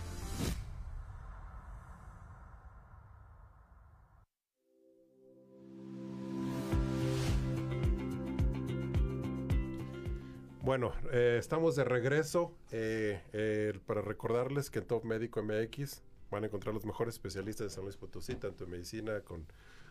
[10.61, 16.45] Bueno, eh, estamos de regreso eh, eh, para recordarles que en Top Médico MX van
[16.45, 19.47] a encontrar los mejores especialistas de San Luis Potosí, tanto en medicina con,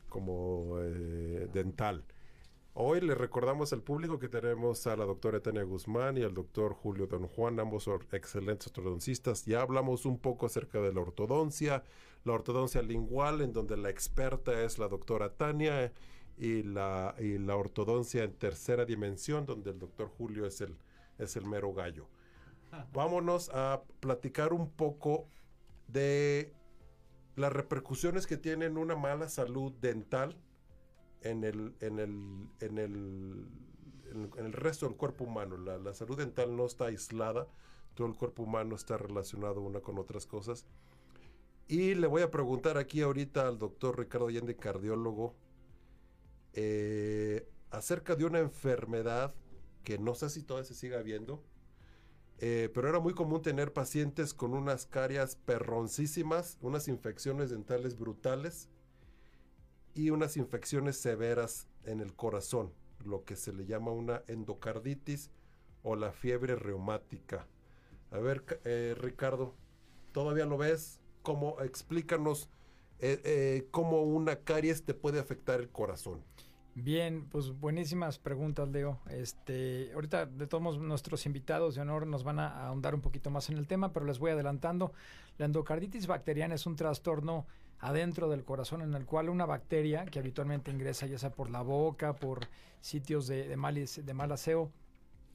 [0.08, 0.78] como
[1.52, 2.04] dental.
[2.82, 6.74] Hoy le recordamos al público que tenemos a la doctora Tania Guzmán y al doctor
[6.74, 9.44] Julio Don Juan, ambos excelentes ortodoncistas.
[9.44, 11.84] Ya hablamos un poco acerca de la ortodoncia,
[12.24, 15.92] la ortodoncia lingual, en donde la experta es la doctora Tania,
[16.38, 20.78] y la, y la ortodoncia en tercera dimensión, donde el doctor Julio es el,
[21.18, 22.08] es el mero gallo.
[22.94, 25.28] Vámonos a platicar un poco
[25.89, 26.54] de
[27.36, 30.38] las repercusiones que tiene una mala salud dental
[31.21, 33.47] en el, en el, en el,
[34.38, 35.58] en el resto del cuerpo humano.
[35.58, 37.47] La, la salud dental no está aislada,
[37.95, 40.65] todo el cuerpo humano está relacionado una con otras cosas.
[41.67, 45.36] Y le voy a preguntar aquí ahorita al doctor Ricardo Allende, cardiólogo,
[46.53, 49.36] eh, acerca de una enfermedad
[49.84, 51.43] que no sé si todavía se sigue viendo,
[52.39, 58.69] eh, pero era muy común tener pacientes con unas carias perroncísimas, unas infecciones dentales brutales
[59.93, 62.71] y unas infecciones severas en el corazón,
[63.06, 65.32] lo que se le llama una endocarditis
[65.84, 67.47] o la fiebre reumática.
[68.12, 69.54] A ver, eh, Ricardo,
[70.12, 70.99] ¿todavía lo ves?
[71.21, 72.49] ¿Cómo, explícanos
[73.02, 76.21] eh, eh, cómo una caries te puede afectar el corazón.
[76.75, 78.99] Bien, pues buenísimas preguntas, Leo.
[79.10, 83.49] Este, ahorita de todos nuestros invitados de honor nos van a ahondar un poquito más
[83.49, 84.93] en el tema, pero les voy adelantando.
[85.38, 87.47] La endocarditis bacteriana es un trastorno
[87.80, 91.62] adentro del corazón en el cual una bacteria que habitualmente ingresa ya sea por la
[91.62, 92.48] boca, por
[92.82, 94.72] sitios de, mal, de mal aseo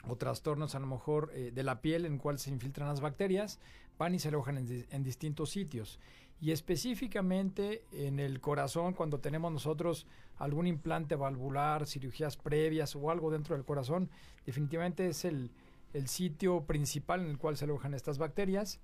[0.07, 3.01] o trastornos a lo mejor eh, de la piel en el cual se infiltran las
[3.01, 3.59] bacterias,
[3.99, 5.99] van y se alojan en distintos sitios
[6.45, 13.31] y específicamente en el corazón cuando tenemos nosotros algún implante valvular, cirugías previas o algo
[13.31, 14.11] dentro del corazón,
[14.45, 15.51] definitivamente es el,
[16.07, 18.81] sitio principal en el cual se alojan estas bacterias.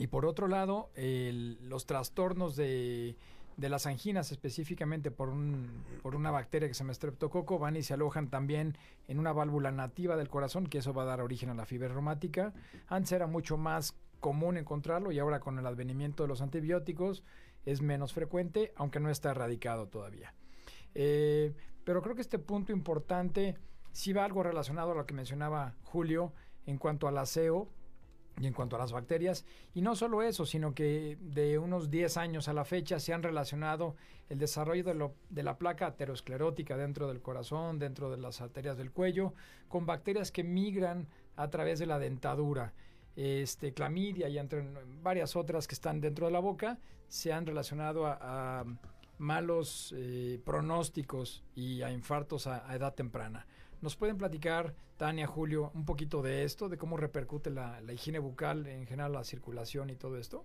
[0.00, 3.16] Y por otro lado, los trastornos de,
[3.58, 5.68] las anginas, específicamente por, un,
[6.02, 9.70] por una bacteria que se llama streptococo, van y se alojan también en una válvula
[9.72, 12.54] nativa del corazón, que eso va a dar origen a la fibra reumática.
[12.88, 17.22] Antes era mucho más común encontrarlo y ahora con el advenimiento de los antibióticos
[17.66, 20.32] es menos frecuente, aunque no está erradicado todavía.
[20.94, 21.52] Eh,
[21.84, 23.58] pero creo que este punto importante
[23.92, 26.32] sí va algo relacionado a lo que mencionaba Julio
[26.64, 27.68] en cuanto al aseo
[28.40, 29.44] y en cuanto a las bacterias.
[29.74, 33.22] Y no solo eso, sino que de unos 10 años a la fecha se han
[33.22, 33.94] relacionado
[34.28, 38.90] el desarrollo de, de, la placa aterosclerótica dentro del corazón, dentro de las arterias del
[38.90, 39.34] cuello,
[39.68, 42.72] con bacterias que migran a través de la dentadura
[43.16, 44.64] este, clamidia y entre
[45.02, 48.64] varias otras que están dentro de la boca, se han relacionado a,
[49.18, 53.46] malos eh, pronósticos y a infartos a, edad temprana.
[53.80, 58.66] ¿Nos pueden platicar, Tania, Julio, un poquito de esto, de cómo repercute la, higiene bucal,
[58.66, 60.44] en general la circulación y todo esto?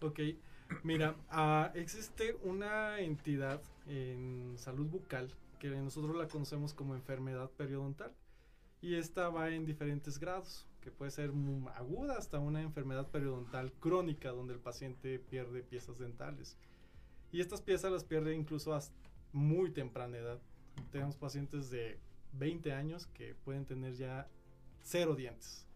[0.00, 0.20] Ok,
[0.82, 8.12] mira, ah, existe una entidad en salud bucal que nosotros la conocemos como enfermedad periodontal
[8.80, 11.30] y esta va en diferentes grados que puede ser
[11.76, 16.56] aguda hasta una enfermedad periodontal crónica donde el paciente pierde piezas dentales.
[17.30, 18.80] Y estas piezas las pierde incluso a
[19.32, 20.40] muy temprana edad.
[20.90, 22.00] Tenemos pacientes de
[22.32, 24.28] 20 años que pueden tener ya
[24.82, 25.66] cero dientes.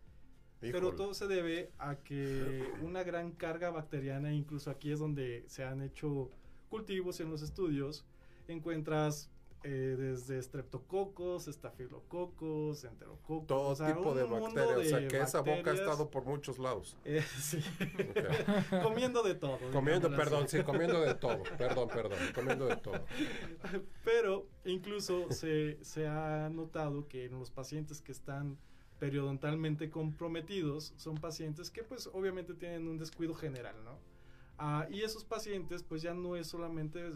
[0.61, 5.65] Pero todo se debe a que una gran carga bacteriana, incluso aquí es donde se
[5.65, 6.31] han hecho
[6.69, 8.05] cultivos en los estudios,
[8.49, 9.31] encuentras
[9.69, 13.49] eh, desde streptococos, estafilococos, enterococos.
[13.49, 14.79] Todo tipo de bacterias.
[14.79, 16.97] o sea, que esa boca ha estado por muchos lados.
[17.05, 17.59] Eh, sí.
[18.83, 19.59] comiendo de todo.
[19.73, 21.43] Comiendo, perdón, sí, comiendo de todo.
[21.59, 23.05] Perdón, perdón, comiendo de todo.
[24.05, 28.59] Pero incluso se, se ha notado que en los pacientes que están
[28.99, 33.99] periodontalmente comprometidos son pacientes que pues obviamente tienen un descuido general, ¿no?
[34.59, 37.13] Ah, y esos pacientes pues ya no es solamente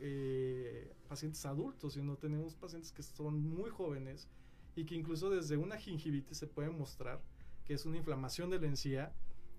[0.00, 4.28] eh, pacientes adultos, sino tenemos pacientes que son muy jóvenes
[4.74, 7.22] y que incluso desde una gingivitis se puede mostrar
[7.64, 9.12] que es una inflamación de la encía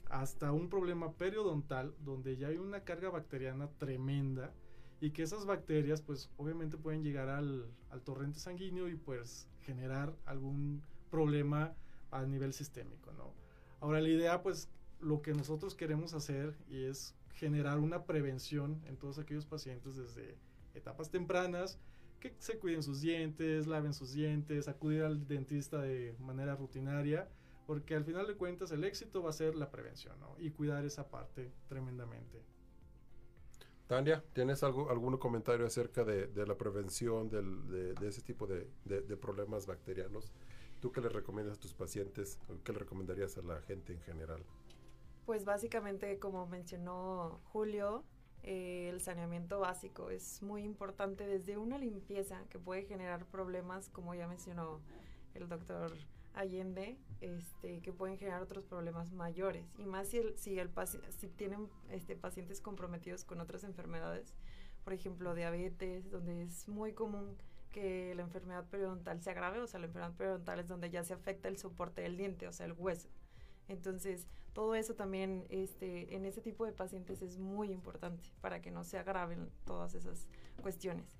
[0.09, 4.53] hasta un problema periodontal donde ya hay una carga bacteriana tremenda
[4.99, 10.17] y que esas bacterias pues obviamente pueden llegar al, al torrente sanguíneo y pues generar
[10.25, 11.73] algún problema
[12.11, 13.33] a nivel sistémico, ¿no?
[13.79, 18.97] Ahora la idea pues lo que nosotros queremos hacer y es generar una prevención en
[18.97, 20.37] todos aquellos pacientes desde
[20.73, 21.79] etapas tempranas,
[22.19, 27.27] que se cuiden sus dientes, laven sus dientes, acudir al dentista de manera rutinaria,
[27.65, 30.35] porque al final de cuentas el éxito va a ser la prevención ¿no?
[30.39, 32.43] y cuidar esa parte tremendamente.
[33.87, 39.65] Tania, ¿tienes algo, algún comentario acerca de, la prevención de, ese tipo de, de, problemas
[39.65, 40.31] bacterianos?
[40.79, 42.39] ¿Tú qué le recomiendas a tus pacientes?
[42.63, 44.45] ¿Qué le recomendarías a la gente en general?
[45.25, 48.03] Pues básicamente, como mencionó Julio,
[48.43, 54.15] eh, el saneamiento básico es muy importante desde una limpieza que puede generar problemas, como
[54.15, 54.81] ya mencionó
[55.35, 55.91] el doctor
[56.33, 59.65] Allende, este, que pueden generar otros problemas mayores.
[59.77, 60.71] Y más si, el, si, el
[61.19, 64.33] si tienen este, pacientes comprometidos con otras enfermedades,
[64.83, 67.37] por ejemplo, diabetes, donde es muy común
[67.71, 71.13] que la enfermedad periodontal se agrave, o sea, la enfermedad periodontal es donde ya se
[71.13, 73.07] afecta el soporte del diente, o sea, el hueso.
[73.71, 78.69] Entonces, todo eso también este, en ese tipo de pacientes es muy importante para que
[78.69, 80.27] no se agraven todas esas
[80.61, 81.17] cuestiones.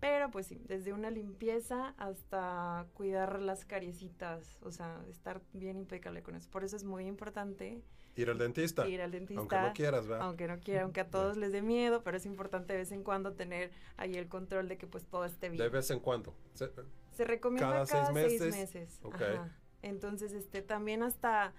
[0.00, 6.22] Pero pues sí, desde una limpieza hasta cuidar las cariecitas, o sea, estar bien impecable
[6.22, 6.48] con eso.
[6.50, 7.82] Por eso es muy importante
[8.14, 8.86] Ir al dentista.
[8.88, 9.40] ir al dentista.
[9.40, 10.24] Aunque no quieras, ¿verdad?
[10.26, 13.02] Aunque no quiera, aunque a todos les dé miedo, pero es importante de vez en
[13.02, 15.60] cuando tener ahí el control de que pues todo esté bien.
[15.60, 16.32] De vez en cuando.
[16.54, 16.70] Se-
[17.10, 18.56] Se recomienda cada cada, seis seis meses.
[18.56, 19.00] meses.
[19.02, 19.14] Ok.
[19.20, 19.56] Ajá.
[19.82, 21.52] Entonces, este, también hasta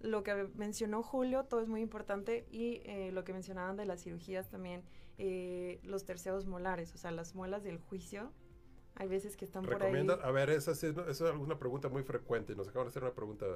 [0.00, 4.02] lo que mencionó Julio, todo es muy importante y eh, lo que mencionaban de las
[4.02, 4.82] cirugías también,
[5.18, 8.32] eh, los terceos molares, o sea, las muelas del juicio,
[8.96, 9.80] hay veces que están por ahí.
[9.80, 10.14] ¿Recomienda?
[10.14, 12.56] A ver, esa, esa es alguna pregunta muy frecuente.
[12.56, 13.46] Nos acaban de hacer una pregunta.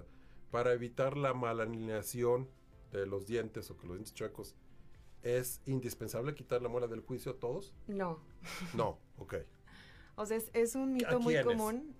[0.51, 2.49] Para evitar la malalineación
[2.93, 4.57] de los dientes o que los dientes chuecos,
[5.22, 7.74] ¿es indispensable quitar la muela del juicio a todos?
[7.86, 8.18] No,
[8.74, 9.36] No, ok.
[10.16, 11.47] o sea, es, es un mito muy quiénes?
[11.47, 11.95] común.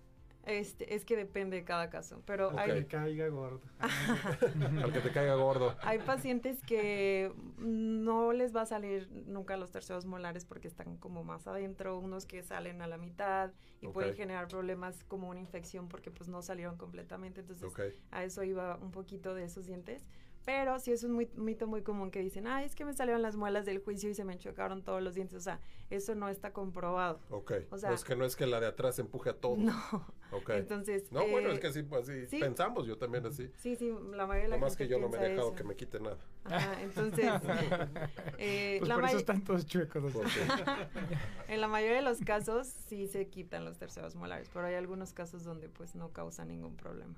[0.47, 2.59] Este, es que depende de cada caso, pero Ok.
[2.59, 3.61] hay, Que caiga gordo.
[4.85, 5.77] Al que te caiga gordo.
[5.83, 11.25] Hay pacientes que no les va a salir nunca los terceros molares porque están como
[11.25, 15.89] más adentro, unos que salen a la mitad y pueden generar problemas como una infección
[15.89, 17.41] porque pues no salieron completamente.
[17.43, 17.73] Entonces
[18.11, 20.05] a eso iba un poquito de esos dientes.
[20.53, 23.23] Pero sí es un muy- mito muy común que dicen, ay, es que me salieron
[23.23, 25.37] las muelas del juicio y se me chocaron todos los dientes.
[25.39, 27.21] O sea, eso no está comprobado.
[27.31, 27.53] Ok.
[27.71, 29.59] O sea, no es que no es que la de atrás empuje a todos.
[29.59, 29.73] No.
[30.33, 30.51] Ok.
[30.51, 32.39] Entonces, No, bueno, eh, es que así, pues, así sí.
[32.39, 33.51] pensamos, yo también así.
[33.57, 35.49] Sí, sí, la mayoría de la Nada más gente que yo no me he dejado
[35.49, 35.57] eso.
[35.57, 36.19] que me quite nada.
[36.45, 37.29] Ajá, entonces,
[38.39, 40.01] eh, Pues la por eso están todos chuecos.
[40.03, 40.15] los-
[41.49, 45.13] en la mayoría de los casos sí se quitan los terceros molares, pero hay algunos
[45.13, 47.15] casos donde pues no causa ningún problema.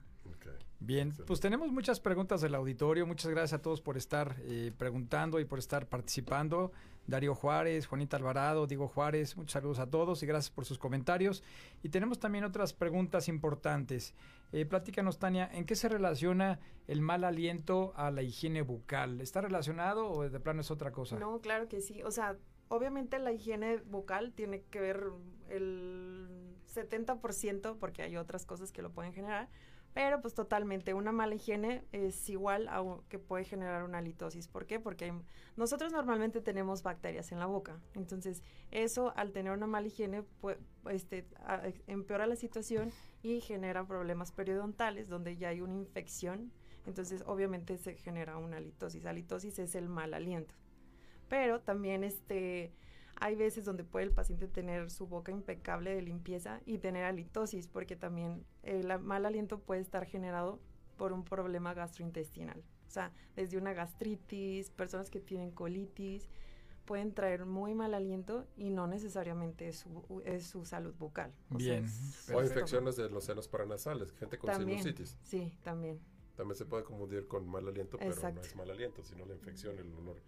[0.84, 3.06] Bien, pues tenemos muchas preguntas del auditorio.
[3.06, 6.72] Muchas gracias a todos por estar eh, preguntando y por estar participando.
[7.06, 11.44] Darío Juárez, Juanita Alvarado, Diego Juárez, muchos saludos a todos y gracias por sus comentarios.
[11.84, 14.14] Y tenemos también otras preguntas importantes.
[14.50, 16.58] Eh, platícanos, Tania, ¿en qué se relaciona
[16.88, 19.20] el mal aliento a la higiene bucal?
[19.20, 21.16] ¿Está relacionado o de plano es otra cosa?
[21.16, 22.02] No, claro que sí.
[22.02, 22.36] O sea,
[22.68, 25.04] obviamente la higiene bucal tiene que ver
[25.48, 26.28] el
[26.74, 29.48] 70% porque hay otras cosas que lo pueden generar.
[29.94, 34.48] Pero pues totalmente, una mala higiene es igual a que puede generar una litosis.
[34.48, 34.80] ¿Por qué?
[34.80, 35.12] Porque
[35.56, 37.78] nosotros normalmente tenemos bacterias en la boca.
[37.94, 40.24] Entonces, eso al tener una mala higiene
[40.88, 41.26] este,
[41.86, 42.90] empeora la situación
[43.22, 46.52] y genera problemas periodontales donde ya hay una infección.
[46.86, 49.04] Entonces, obviamente se genera una litosis.
[49.04, 50.54] La litosis es el mal aliento.
[51.28, 52.72] Pero también este
[53.22, 57.68] hay veces donde puede el paciente tener su boca impecable de limpieza y tener halitosis,
[57.68, 60.58] porque también el a- mal aliento puede estar generado
[60.96, 62.60] por un problema gastrointestinal.
[62.88, 66.28] O sea, desde una gastritis, personas que tienen colitis,
[66.84, 71.32] pueden traer muy mal aliento y no necesariamente es su, es su salud bucal.
[71.52, 71.84] O Bien.
[71.84, 75.16] es- O es- infecciones de los senos paranasales, gente con También, sinusitis.
[75.22, 76.00] Sí, también.
[76.36, 79.78] También se puede confundir con mal aliento, pero no es mal aliento, sino la infección,
[79.78, 80.20] el olor,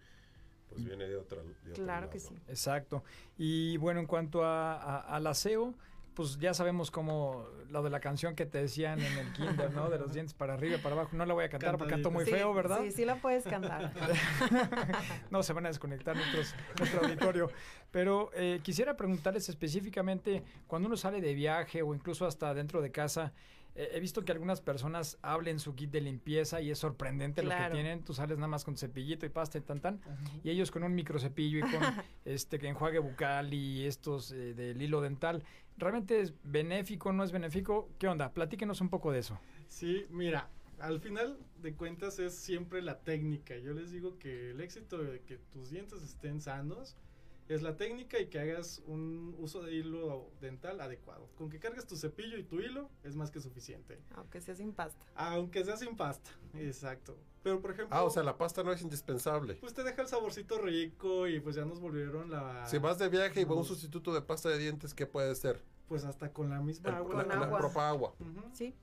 [0.69, 1.41] pues viene de otra.
[1.41, 2.29] de otro Claro que lado.
[2.29, 2.35] sí.
[2.47, 3.03] Exacto.
[3.37, 5.73] Y bueno, en cuanto a, a- al aseo,
[6.13, 9.89] pues ya sabemos cómo lo de la canción que te decían en el kinder, ¿no?
[9.89, 11.09] De los dientes para arriba y para abajo.
[11.13, 12.79] No la voy a cantar porque canto muy Sí, feo, ¿verdad?
[12.83, 13.91] Sí, sí la puedes cantar.
[15.29, 17.49] no se van a desconectar nuestros, nuestro auditorio.
[17.91, 22.91] Pero eh, quisiera preguntarles específicamente, cuando uno sale de viaje o incluso hasta dentro de
[22.91, 23.33] casa,
[23.75, 27.49] eh, he visto que algunas personas hablen su kit de limpieza y es sorprendente lo
[27.49, 28.03] que tienen.
[28.03, 30.01] Tú sales nada más con cepillito y pasta y tan tan.
[30.43, 31.71] Y ellos con un microcepillo y con
[32.25, 35.43] este que enjuague bucal y estos eh, del hilo dental.
[35.77, 37.89] ¿Realmente es benéfico, no es benéfico?
[37.99, 38.31] ¿Qué onda?
[38.31, 39.37] Platíquenos un poco de eso.
[39.67, 40.49] Sí, mira,
[40.79, 43.57] al final de cuentas es siempre la técnica.
[43.57, 46.95] Yo les digo que el éxito de que tus dientes estén sanos
[47.47, 51.29] es la técnica y que hagas un uso de hilo dental adecuado.
[51.37, 53.99] Con que cargues tu cepillo y tu hilo es más que suficiente.
[54.15, 55.05] Aunque sea sin pasta.
[55.15, 57.17] Aunque sea sin pasta, exacto.
[57.43, 59.55] Pero por ejemplo, Ah, o sea, la pasta no es indispensable.
[59.55, 62.65] pues te deja el saborcito rico y pues ya nos volvieron la...
[62.65, 65.61] Si vas de viaje y va un sustituto de pasta de dientes, ¿qué puede ser?
[65.87, 67.23] Pues hasta con la misma El- agua.
[67.23, 68.15] la, la propia agua.
[68.53, 68.73] Sí.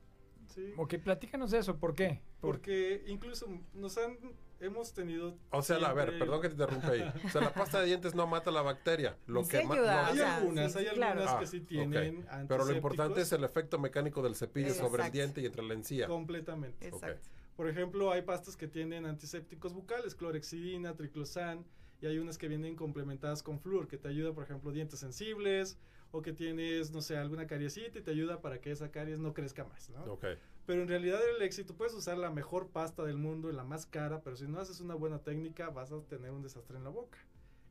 [0.54, 0.72] sí.
[0.76, 1.76] Ok, platícanos de eso.
[1.78, 2.20] ¿Por qué?
[2.40, 4.16] Por- Porque incluso nos han,
[4.62, 5.36] hemos tenido...
[5.50, 7.12] O sea, la- a ver, siempre- perdón que te interrumpa ahí.
[7.24, 9.16] O sea, la pasta de dientes no mata la bacteria.
[9.26, 11.20] Lo Sí que ayuda, no- Hay o sea, algunas, sí, hay sí, claro.
[11.20, 15.04] algunas que Ah, sí tienen Pero lo importante es el efecto mecánico del cepillo sobre
[15.06, 16.06] el diente y entre la encía.
[16.06, 16.88] Completamente.
[16.88, 17.28] Exacto.
[17.56, 21.64] Por ejemplo, hay pastas que tienen antisépticos bucales, clorexidina, triclosan,
[22.00, 25.78] y hay unas que vienen complementadas con flúor, que te ayuda, por ejemplo, dientes sensibles,
[26.10, 29.32] o que tienes, no sé, alguna cariecita y te ayuda para que esa caries no
[29.34, 30.02] crezca más, ¿no?
[30.12, 30.24] Ok.
[30.66, 33.84] Pero en realidad el éxito, puedes usar la mejor pasta del mundo y la más
[33.86, 36.90] cara, pero si no haces una buena técnica vas a tener un desastre en la
[36.90, 37.18] boca.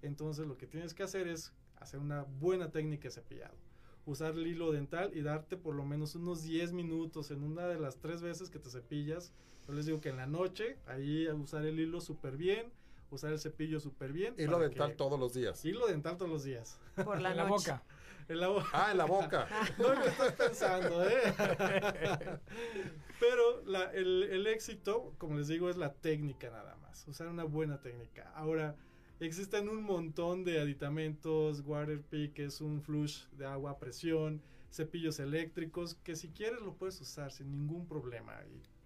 [0.02, 3.56] Entonces lo que tienes que hacer es hacer una buena técnica de cepillado.
[4.06, 7.80] Usar el hilo dental y darte por lo menos unos 10 minutos en una de
[7.80, 9.32] las tres veces que te cepillas.
[9.68, 12.72] Yo les digo que en la noche, ahí a usar el hilo súper bien,
[13.12, 14.34] usar el cepillo súper bien.
[14.38, 15.64] Hilo dental que- todos los días.
[15.64, 16.80] Hilo dental todos los días.
[17.06, 17.72] Por la la noche.
[17.72, 17.84] boca.
[18.32, 18.70] En la boca.
[18.72, 19.48] Ah, en la boca.
[19.78, 21.34] no lo estás pensando, ¿eh?
[23.20, 27.06] Pero la, el, el éxito, como les digo, es la técnica nada más.
[27.10, 28.32] Usar una buena técnica.
[28.34, 28.78] Ahora,
[29.20, 31.62] existen un montón de aditamentos.
[31.66, 34.42] Waterpik es un flush de agua a presión.
[34.72, 38.40] Cepillos eléctricos que si quieres lo puedes usar sin ningún problema.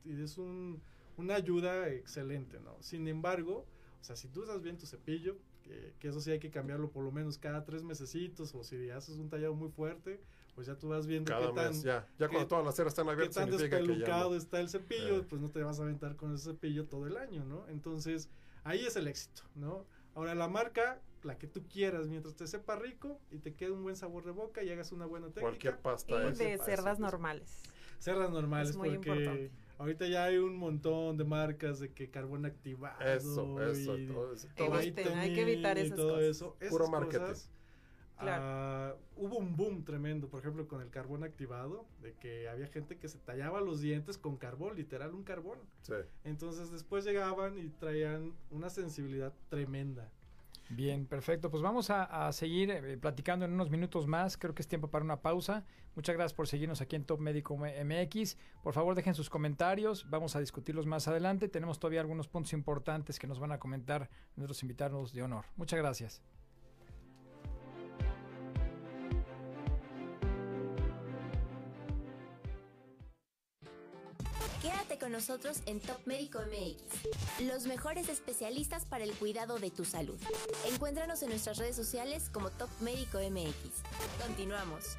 [0.04, 0.82] Y, y es un,
[1.18, 2.82] una ayuda excelente, ¿no?
[2.82, 3.68] Sin embargo,
[4.02, 6.92] o sea, si tú usas bien tu cepillo, que, que, eso sí hay que cambiarlo
[6.92, 10.22] por lo menos cada tres mesecitos, o si haces un tallado muy fuerte,
[10.54, 12.94] pues ya tú vas viendo cada qué tan, mes, ya, ya cuando todas las ceras
[12.94, 14.36] están abiertas, qué tan despelucado no.
[14.36, 15.26] está el cepillo, Eh.
[15.28, 17.68] pues no te vas a aventar con ese cepillo todo el año, ¿no?
[17.68, 18.30] Entonces,
[18.64, 19.86] ahí es el éxito, ¿no?
[20.14, 23.82] Ahora la marca, la que tú quieras, mientras te sepa rico y te quede un
[23.84, 25.42] buen sabor de boca y hagas una buena técnica.
[25.50, 26.24] Cualquier pasta.
[26.24, 27.64] Y es- de cerdas es- normales.
[28.00, 29.52] Cerdas normales, Es muy porque importante.
[29.78, 33.02] Ahorita ya hay un montón de marcas de que carbón activado.
[33.02, 34.48] Eso, eso, y todo eso.
[34.56, 36.24] todo Eviten, hay que evitar esas todo cosas.
[36.24, 36.58] eso.
[36.70, 37.20] Puro marketing.
[37.20, 37.52] cosas,
[38.18, 42.98] ah, hubo un boom tremendo, por ejemplo, con el carbón activado, de que había gente
[42.98, 45.60] que se tallaba los dientes con carbón, literal un carbón.
[45.82, 45.96] Sí.
[46.24, 50.12] Entonces después llegaban y traían una sensibilidad tremenda.
[50.70, 51.52] Bien, perfecto.
[51.52, 54.38] Pues vamos a, seguir eh, platicando en unos minutos más.
[54.38, 55.64] Creo que es tiempo para una pausa.
[55.96, 58.38] Muchas gracias por seguirnos aquí en Top Médico MX.
[58.64, 60.10] Por favor, dejen sus comentarios.
[60.10, 61.48] Vamos a discutirlos más adelante.
[61.50, 65.46] Tenemos todavía algunos puntos importantes que nos van a comentar nuestros invitados de honor.
[65.56, 66.35] Muchas gracias.
[75.00, 80.18] Con nosotros en Top Médico MX, los mejores especialistas para el cuidado de tu salud.
[80.72, 83.84] Encuéntranos en nuestras redes sociales como Top Médico MX.
[84.26, 84.98] Continuamos.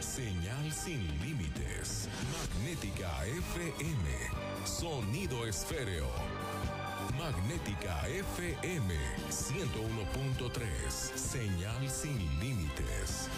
[0.00, 2.08] Señal sin límites.
[2.32, 4.64] Magnética FM.
[4.64, 6.08] Sonido esféreo.
[7.20, 8.94] Magnética FM
[9.28, 10.90] 101.3.
[10.90, 13.28] Señal sin límites.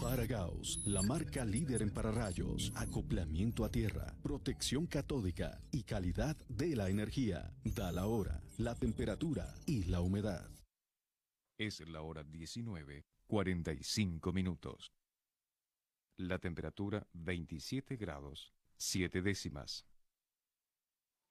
[0.00, 6.88] Faragaos, la marca líder en pararrayos, acoplamiento a tierra, protección catódica y calidad de la
[6.88, 7.54] energía.
[7.62, 10.50] Da la hora, la temperatura y la humedad.
[11.58, 14.92] Es la hora 19, 45 minutos.
[16.16, 19.84] La temperatura 27 grados, 7 décimas.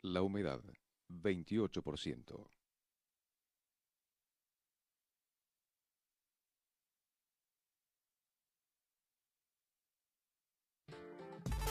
[0.04, 0.62] La humedad
[1.10, 2.48] 28%.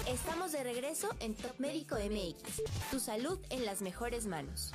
[0.08, 4.72] Estamos de regreso en Top Médico MX, tu salud en las mejores manos.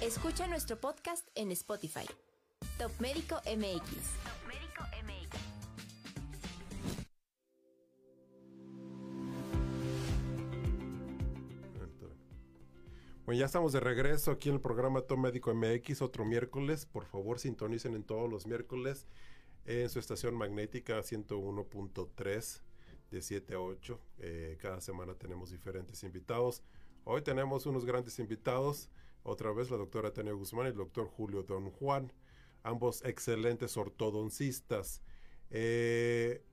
[0.00, 2.06] Escucha nuestro podcast en Spotify.
[2.78, 4.43] Top Médico MX.
[13.24, 16.84] Bueno, ya estamos de regreso aquí en el programa Top Médico MX, otro miércoles.
[16.84, 19.06] Por favor, sintonicen en todos los miércoles
[19.64, 22.60] en su estación magnética 101.3
[23.10, 24.00] de 7 a 8.
[24.18, 26.62] Eh, cada semana tenemos diferentes invitados.
[27.04, 28.90] Hoy tenemos unos grandes invitados.
[29.22, 32.12] Otra vez la doctora Tania Guzmán y el doctor Julio Don Juan,
[32.62, 35.00] ambos excelentes ortodoncistas.
[35.48, 36.44] Eh,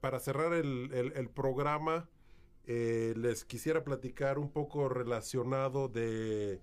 [0.00, 2.08] para cerrar el programa,
[2.66, 6.60] eh, les quisiera platicar un poco relacionado de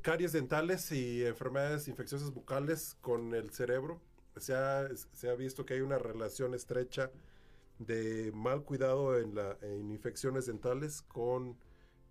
[0.00, 4.00] caries dentales y enfermedades infecciosas bucales con el cerebro.
[4.38, 7.10] Se ha, se ha visto que hay una relación estrecha
[7.78, 9.56] de mal cuidado en, la,
[9.90, 11.56] infecciones dentales con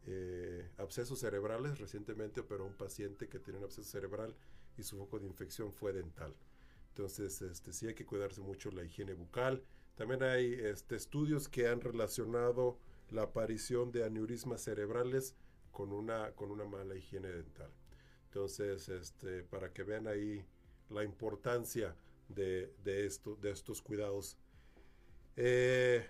[0.06, 1.80] eh, abscesos cerebrales.
[1.80, 4.36] Recientemente operó un paciente que tiene un absceso cerebral
[4.78, 6.34] y su foco de infección fue dental.
[6.90, 9.64] Entonces, este, sí hay que cuidarse mucho la higiene bucal.
[9.98, 12.78] También hay este, estudios que han relacionado
[13.10, 15.36] la aparición de aneurismas cerebrales
[15.72, 17.72] con una, con una mala higiene dental.
[18.26, 20.46] Entonces, este, para que vean ahí
[20.90, 21.96] la importancia
[22.30, 24.38] de, de, esto, de estos cuidados.
[25.36, 26.06] Eh,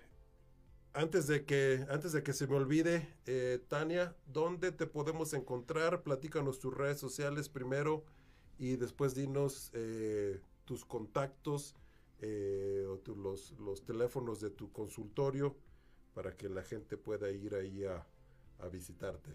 [0.92, 6.02] antes, de que, antes de que se me olvide, eh, Tania, ¿dónde te podemos encontrar?
[6.02, 8.04] Platícanos tus redes sociales primero
[8.58, 11.74] y después dinos eh, tus contactos
[12.20, 15.56] eh, o tu- los, los teléfonos de tu consultorio
[16.14, 18.06] para que la gente pueda ir ahí a,
[18.58, 19.30] a visitarte.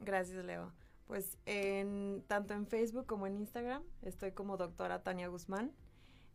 [0.00, 0.72] Gracias, Leo.
[1.06, 5.72] Pues en, tanto en Facebook como en Instagram estoy como doctora Tania Guzmán.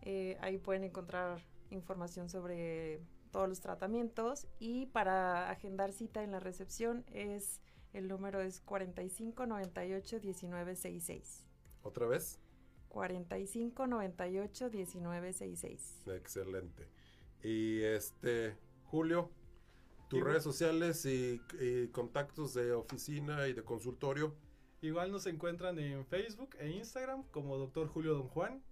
[0.01, 1.39] Eh, ahí pueden encontrar
[1.71, 7.61] información sobre todos los tratamientos y para agendar cita en la recepción es
[7.93, 11.45] el número es 45 98 19 66.
[11.81, 12.39] ¿Otra vez?
[12.95, 16.03] 45 98 19 66.
[16.07, 16.87] Excelente.
[17.43, 19.29] Y este, Julio,
[20.07, 24.33] tus redes sociales y, y contactos de oficina y de consultorio.
[24.81, 27.89] Igual nos encuentran en Facebook e Instagram como Dr.
[27.89, 28.63] Julio Don Juan.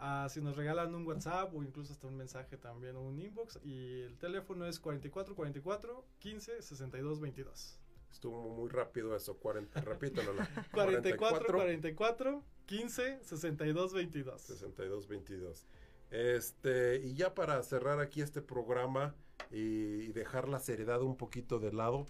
[0.00, 3.60] Ah, si nos regalan un WhatsApp o incluso hasta un mensaje también o un inbox.
[3.62, 7.78] Y el teléfono es 4444 15 62 22.
[8.10, 9.38] Estuvo muy rápido eso.
[9.38, 10.32] 40, repítelo.
[10.32, 10.48] Lola.
[10.72, 14.40] 44 44 15 62 22.
[14.40, 15.66] 62 22.
[16.12, 19.16] Este, y ya para cerrar aquí este programa
[19.50, 22.06] y, y dejar la seriedad un poquito de lado.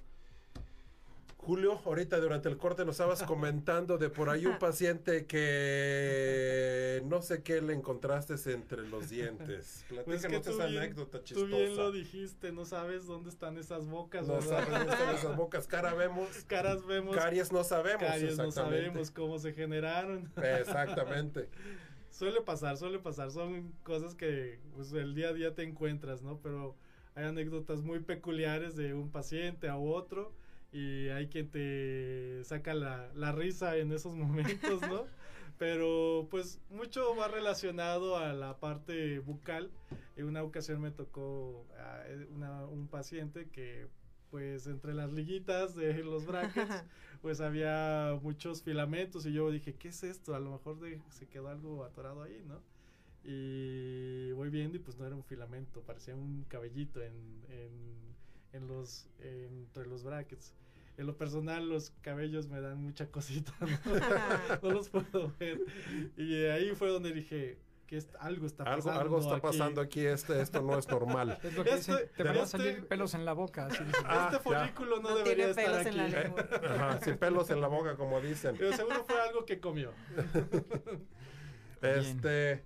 [1.43, 7.23] Julio, ahorita durante el corte nos estabas comentando de por ahí un paciente que no
[7.23, 9.85] sé qué le encontraste entre los dientes.
[9.89, 11.57] Pues que Platícanos tú esa bien- anécdota Tú chistosa.
[11.57, 14.27] bien lo dijiste, no sabes dónde están esas bocas.
[14.29, 14.49] No ¿verdad?
[14.49, 15.67] sabes dónde están esas bocas.
[15.67, 16.29] Cara vemos.
[16.47, 17.17] Caras vemos.
[17.17, 20.31] Caries no sabemos, Caries no sabemos cómo se generaron.
[20.61, 21.49] Exactamente.
[22.11, 23.31] suele pasar, suele pasar.
[23.31, 26.39] Son cosas que pues, el día a día te encuentras, ¿no?
[26.43, 26.77] Pero
[27.15, 30.33] hay anécdotas muy peculiares de un paciente a otro
[30.73, 35.07] y hay quien te saca la, la risa en esos momentos, ¿no?
[35.59, 39.71] Pero pues mucho va relacionado a la parte bucal.
[40.17, 43.89] En una ocasión me tocó a una- un paciente que
[44.31, 46.85] pues entre las liguitas de los brackets
[47.21, 50.35] pues había muchos filamentos y yo dije, ¿qué es esto?
[50.35, 52.63] A lo mejor de- se quedó algo atorado ahí, ¿no?
[53.25, 57.13] Y voy viendo y pues no era un filamento, parecía un cabellito en,
[57.49, 58.10] en,
[58.53, 60.55] en los, entre los brackets.
[60.97, 63.69] En lo personal los cabellos me dan mucha cosita, ¿no?
[64.63, 65.59] No los puedo ver.
[66.17, 70.01] Y ahí fue donde dije, que est- algo está Algo, pasando algo está pasando aquí,
[70.05, 71.39] este, esto no es normal.
[71.43, 73.67] Es lo que dicen, Este- te van a salir pelos en la boca.
[73.67, 73.83] así.
[74.05, 74.61] Ah, este ya.
[74.61, 76.67] folículo no, No debería tiene estar pelos en la aquí.
[76.67, 78.57] Ajá, sin pelos en la boca, como dicen.
[78.59, 79.93] Pero seguro fue algo que comió.
[81.83, 82.63] Este,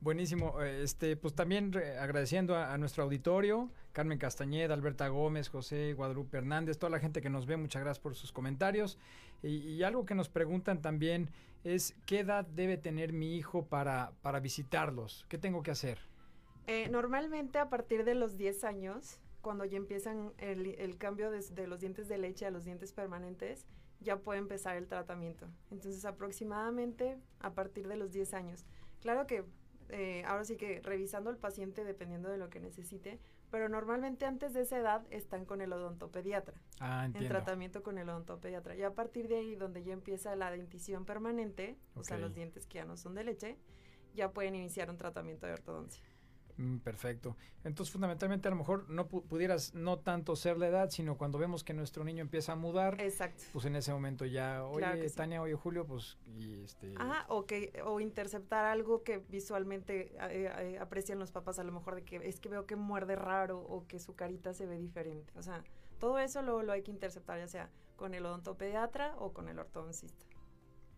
[0.00, 0.60] Buenísimo.
[0.62, 6.38] eh, Este, pues también agradeciendo a, a nuestro auditorio, Carmen Castañeda, Alberta Gómez, José Guadalupe
[6.38, 8.98] Hernández, toda la gente que nos ve, muchas gracias por sus comentarios.
[9.42, 11.30] Y, algo que nos preguntan también
[11.64, 15.26] es qué edad debe tener mi hijo para, para visitarlos.
[15.28, 15.98] ¿Qué tengo que hacer?
[16.66, 21.66] Eh, normalmente a partir de los 10 años, cuando ya empiezan el, cambio de, de
[21.66, 23.66] los dientes de leche a los dientes permanentes,
[24.00, 25.48] ya puede empezar el tratamiento.
[25.70, 28.64] Entonces aproximadamente a partir de los 10 años.
[29.00, 29.44] Claro que
[29.88, 33.18] eh, ahora sí que revisando al paciente dependiendo de lo que necesite,
[33.52, 36.54] pero normalmente antes de esa edad están con el odontopediatra.
[36.80, 38.74] Ah, En tratamiento con el odontopediatra.
[38.74, 42.66] Y a partir de ahí, donde ya empieza la dentición permanente, o sea, los dientes
[42.66, 43.58] que ya no son de leche,
[44.14, 46.02] ya pueden iniciar un tratamiento de ortodoncia.
[46.58, 47.36] Mm, perfecto.
[47.64, 51.38] Entonces, fundamentalmente, a lo mejor no pu- pudieras no tanto ser la edad, sino cuando
[51.38, 53.42] vemos que nuestro niño empieza a mudar, Exacto.
[53.52, 55.16] pues en ese momento ya, oye, Claro que sí.
[55.16, 56.94] Tania, oye, Julio, pues, y este...
[56.98, 61.72] Ajá, o que o interceptar algo que visualmente eh, eh, aprecian los papás a lo
[61.72, 64.78] mejor de que es que veo que muerde raro o que su carita se ve
[64.78, 65.32] diferente.
[65.38, 65.62] O sea,
[65.98, 69.58] todo eso luego lo hay que interceptar ya sea con el odontopediatra o con el
[69.58, 70.26] ortodoncista.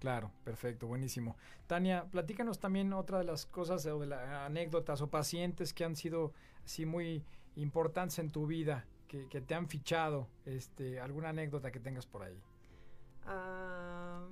[0.05, 1.35] Claro, perfecto, buenísimo.
[1.67, 5.97] Tania, platícanos también otra de las cosas o de las anécdotas o pacientes que han
[5.97, 7.25] sido así muy
[7.57, 12.39] importantes en tu vida, que, te han fichado, este, alguna anécdota que tengas por ahí.
[13.25, 14.27] Ah,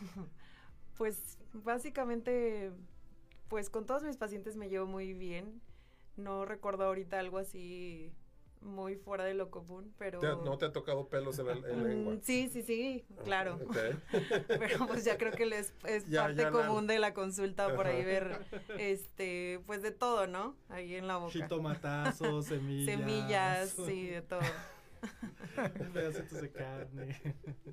[0.98, 2.70] pues básicamente,
[3.48, 5.62] pues con todos mis pacientes me llevo muy bien.
[6.18, 8.12] No recuerdo ahorita algo así
[8.64, 10.18] muy fuera de lo común, pero...
[10.20, 12.14] ¿te ha- ¿no te ha tocado pelos en la, en la lengua?
[12.14, 13.60] Mm, Sí, sí, sí, claro.
[14.48, 17.74] Pero pues ya creo que les, es Ya, parte ya la- común de la consulta
[17.74, 18.44] por ahí ver,
[18.78, 20.56] este, pues de todo, ¿no?
[20.68, 21.32] Ahí en la boca.
[21.32, 22.94] Jitomatazos, semillas.
[22.98, 24.40] Semillas, sí, de todo.
[25.92, 27.20] Pedacitos de carne.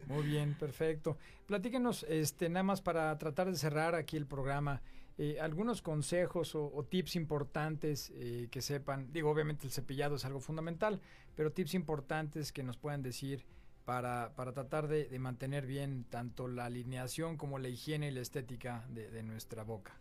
[0.07, 1.17] Muy bien, perfecto.
[1.47, 4.81] Platíquenos, este, nada más para tratar de cerrar aquí el programa,
[5.17, 9.11] eh, algunos consejos o, tips importantes eh, que sepan.
[9.11, 10.99] Digo, obviamente el cepillado es algo fundamental,
[11.35, 13.45] pero tips importantes que nos puedan decir
[13.85, 18.85] para, para tratar de, mantener bien tanto la alineación como la higiene y la estética
[18.89, 19.93] de, nuestra boca.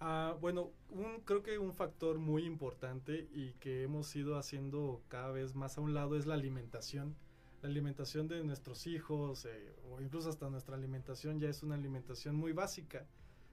[0.00, 0.70] Ah, bueno,
[1.24, 5.80] creo que un factor muy importante y que hemos ido haciendo cada vez más a
[5.80, 7.16] un lado es la alimentación.
[7.62, 12.36] La alimentación de nuestros hijos eh, o incluso hasta nuestra alimentación ya es una alimentación
[12.36, 13.04] muy básica,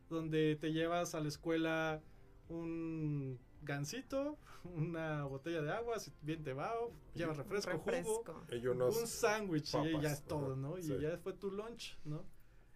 [0.10, 2.02] donde te llevas a la escuela
[2.50, 4.38] un gansito,
[4.76, 6.74] una botella de agua, si bien te va,
[7.14, 8.24] llevas refresco, Refresco.
[8.24, 10.78] jugo, Y un sándwich y ya es todo, ¿no?
[10.78, 10.98] Y sí.
[11.00, 12.24] ya fue tu lunch, ¿no?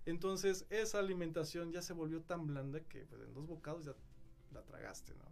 [0.05, 3.93] Entonces esa alimentación ya se volvió tan blanda que pues, en dos bocados ya
[4.53, 5.25] la tragaste, ¿no?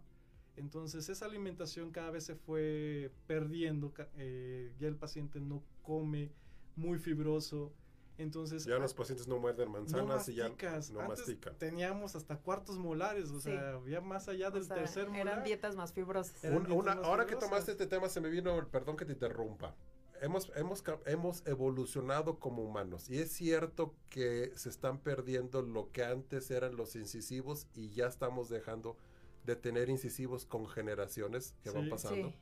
[0.56, 6.32] Entonces esa alimentación cada vez se fue perdiendo, eh, ya el paciente no come
[6.76, 7.72] muy fibroso,
[8.18, 11.56] Entonces, ya los pacientes no muerden manzanas no y ya no Antes mastican.
[11.56, 13.50] Teníamos hasta cuartos molares, o Sí.
[13.52, 15.26] sea, había más allá O del sea, tercer molar.
[15.28, 16.42] eran dietas más fibrosas.
[16.44, 19.74] Eran una- más ahora que tomaste este tema se me vino, perdón que te interrumpa.
[20.20, 25.92] Hemos, hemos, ca- hemos evolucionado como humanos y es cierto que se están perdiendo lo
[25.92, 28.96] que antes eran los incisivos y ya estamos dejando
[29.44, 31.90] de tener incisivos con generaciones que van Sí.
[31.90, 32.28] pasando.
[32.30, 32.34] Sí.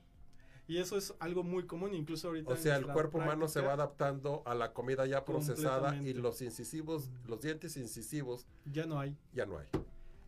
[0.68, 2.52] Y eso es algo muy común, incluso ahorita.
[2.52, 6.42] O sea, el cuerpo humano se va adaptando a la comida ya procesada y los
[6.42, 9.16] incisivos, los dientes incisivos Ya no hay.
[9.32, 9.66] ya no hay.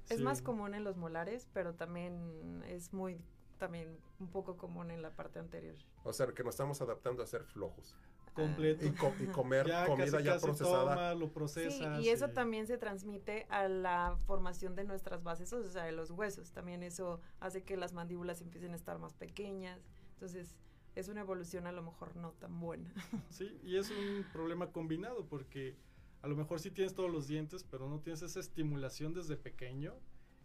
[0.08, 0.22] Es Sí.
[0.22, 3.20] más común en los molares, pero también es muy,
[3.58, 5.74] también un poco común en la parte anterior.
[6.04, 7.94] O sea, que nos estamos adaptando a ser flojos
[8.34, 8.86] Completo.
[8.86, 10.94] y, co- y comer Ya comida casi, ya casi procesada.
[10.94, 12.00] toma, lo Sí, procesas.
[12.00, 16.10] y eso también se transmite a la formación de nuestras bases, o sea, de los
[16.12, 16.52] huesos.
[16.52, 19.80] También eso hace que las mandíbulas empiecen a estar más pequeñas.
[20.18, 20.56] Entonces,
[20.96, 22.92] es una evolución a lo mejor no tan buena.
[23.30, 25.76] Sí, y es un problema combinado porque
[26.22, 29.94] a lo mejor sí tienes todos los dientes, pero no tienes esa estimulación desde pequeño.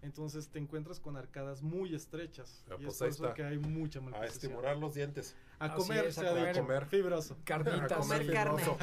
[0.03, 2.63] Entonces te encuentras con arcadas muy estrechas.
[2.69, 3.33] Ah, y pues es por ahí eso está.
[3.33, 5.35] que hay mucha A estimular los dientes.
[5.57, 6.55] A comer, es, a se comer.
[6.55, 6.85] Comer.
[6.85, 7.37] Fibroso.
[7.45, 7.91] Carnitas.
[7.91, 8.77] A comer fibroso.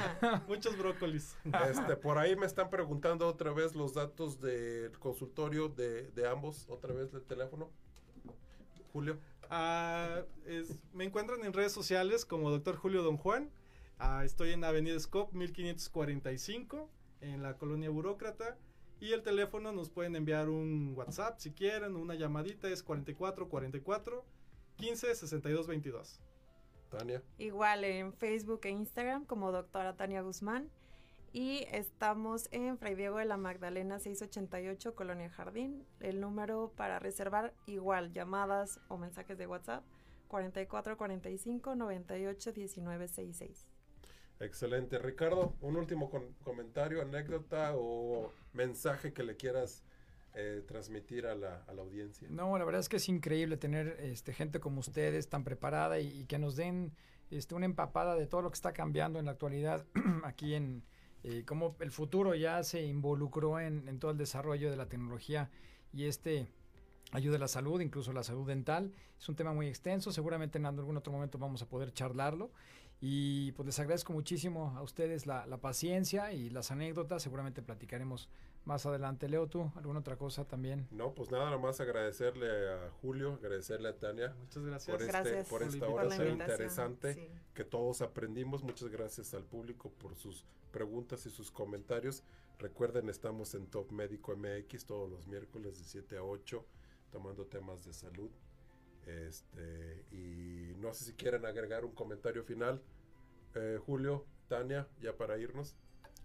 [0.48, 1.36] Muchos brócolis.
[1.68, 6.66] Este, por ahí me están preguntando otra vez los datos del consultorio de, de ambos,
[6.70, 7.68] otra vez del teléfono.
[8.92, 9.18] Julio.
[9.50, 10.22] Ah,
[10.92, 12.76] me encuentran en redes sociales como Dr.
[12.76, 13.50] Julio Don Juan.
[13.98, 16.88] Ah, estoy en Avenida Scop 1545
[17.20, 18.56] en la colonia Burócrata.
[19.00, 24.24] Y el teléfono nos pueden enviar un WhatsApp si quieren, una llamadita es 44 44
[24.76, 26.20] 15 62 22.
[26.90, 27.22] Tania.
[27.38, 30.70] Igual en Facebook e Instagram como doctora Tania Guzmán.
[31.32, 35.84] Y estamos en Fray Diego de la Magdalena 688, Colonia Jardín.
[36.00, 39.84] El número para reservar igual, llamadas o mensajes de WhatsApp,
[40.28, 43.68] 4445 98 19 66.
[44.40, 44.98] Excelente.
[44.98, 49.84] Ricardo, un último con- comentario, anécdota o mensaje que le quieras
[50.34, 52.26] eh, transmitir a la, a la audiencia.
[52.30, 56.08] No, la verdad es que es increíble tener este, gente como ustedes tan preparada y,
[56.22, 56.92] y que nos den
[57.30, 59.84] este, una empapada de todo lo que está cambiando en la actualidad
[60.24, 60.82] aquí en
[61.24, 65.50] eh, cómo el futuro ya se involucró en, en todo el desarrollo de la tecnología
[65.92, 66.48] y este
[67.12, 68.92] ayuda a la salud, incluso la salud dental.
[69.18, 72.50] Es un tema muy extenso, seguramente en algún otro momento vamos a poder charlarlo.
[73.00, 78.28] Y pues les agradezco muchísimo a ustedes la, la paciencia y las anécdotas, seguramente platicaremos
[78.64, 79.28] más adelante.
[79.28, 80.86] Leo, tú, ¿alguna otra cosa también?
[80.90, 84.96] No, pues nada, más agradecerle a Julio, agradecerle a Tania Muchas gracias.
[84.96, 87.28] por, este, Gracias por esta hora tan interesante sí.
[87.54, 88.62] que todos aprendimos.
[88.62, 92.22] Muchas gracias al público por sus preguntas y sus comentarios.
[92.58, 96.64] Recuerden, estamos en Top Médico MX todos los miércoles de 7 a 8,
[97.10, 98.30] tomando temas de salud.
[99.28, 102.82] Este, y no sé si quieren agregar un comentario final.
[103.54, 105.76] Eh, Julio, Tania, ya para irnos.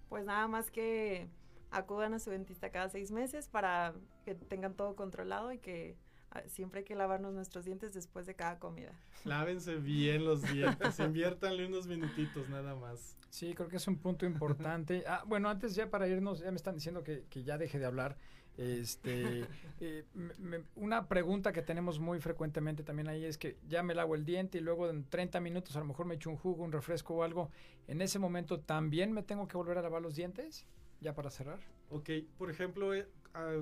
[0.09, 1.27] Pues nada más que
[1.71, 5.97] acudan a su dentista cada seis meses para que tengan todo controlado y que
[6.31, 8.93] ah, siempre hay que lavarnos nuestros dientes después de cada comida.
[9.23, 13.17] Lávense bien los dientes, inviértanle unos minutitos nada más.
[13.29, 15.03] Sí, creo que es un punto importante.
[15.07, 17.85] Ah, bueno, antes ya para irnos, ya me están diciendo que, que ya deje de
[17.85, 18.17] hablar.
[18.57, 19.45] Este,
[19.81, 23.93] eh, me- me- una pregunta que tenemos muy frecuentemente también ahí es que ya me
[23.95, 26.63] lavo el diente y luego en 30 minutos a lo mejor me echo un jugo,
[26.63, 27.49] un refresco o algo.
[27.87, 30.65] En ese momento también me tengo que volver a lavar los dientes,
[31.01, 31.59] ya para cerrar.
[31.89, 33.05] Ok, por ejemplo, eh,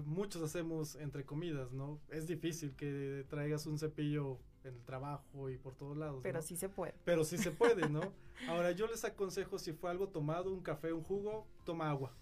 [0.06, 2.00] muchos hacemos entre comidas, ¿no?
[2.10, 6.20] Es difícil que traigas un cepillo en el trabajo y por todos lados.
[6.24, 6.42] Pero ¿no?
[6.44, 6.94] sí se puede.
[7.04, 8.14] Pero sí se puede, ¿no?
[8.48, 12.14] Ahora, yo les aconsejo si fue algo tomado, un café, un jugo, toma agua,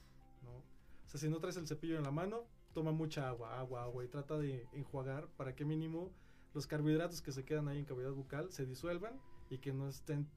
[0.43, 0.51] ¿no?
[0.51, 4.03] O sea, si no traes el cepillo en la mano, toma mucha agua, agua, agua
[4.03, 6.11] y trata de enjuagar para que mínimo
[6.53, 9.19] los carbohidratos que se quedan ahí en cavidad bucal se disuelvan
[9.49, 10.28] y que no estén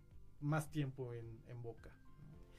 [0.41, 1.91] más tiempo en, en boca.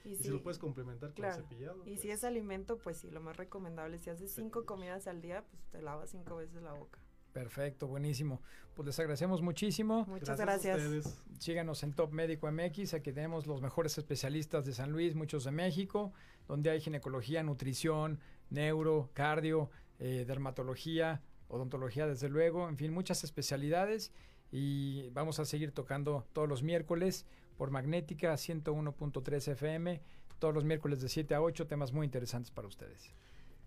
[0.04, 1.36] Y, Y, si, si lo puedes complementar con claro.
[1.36, 1.82] el cepillado.
[1.86, 5.22] y pues, si es alimento, pues sí, lo más recomendable, si haces cinco comidas al
[5.22, 7.00] día, pues te lavas cinco veces la boca.
[7.36, 8.42] Perfecto, buenísimo.
[8.74, 10.06] Pues les agradecemos muchísimo.
[10.06, 11.06] Muchas gracias a gracias.
[11.06, 11.22] ustedes.
[11.38, 15.52] Síganos en Top Médico MX, aquí tenemos los mejores especialistas de San Luis, muchos de
[15.52, 16.14] México,
[16.48, 19.70] donde hay ginecología, nutrición, neuro, cardio,
[20.00, 24.14] eh, dermatología, odontología desde luego, en fin, muchas especialidades
[24.50, 27.26] y vamos a seguir tocando todos los miércoles
[27.58, 30.02] por Magnética 101.3 FM,
[30.40, 33.14] todos los miércoles de 7 a 8, temas muy interesantes para ustedes.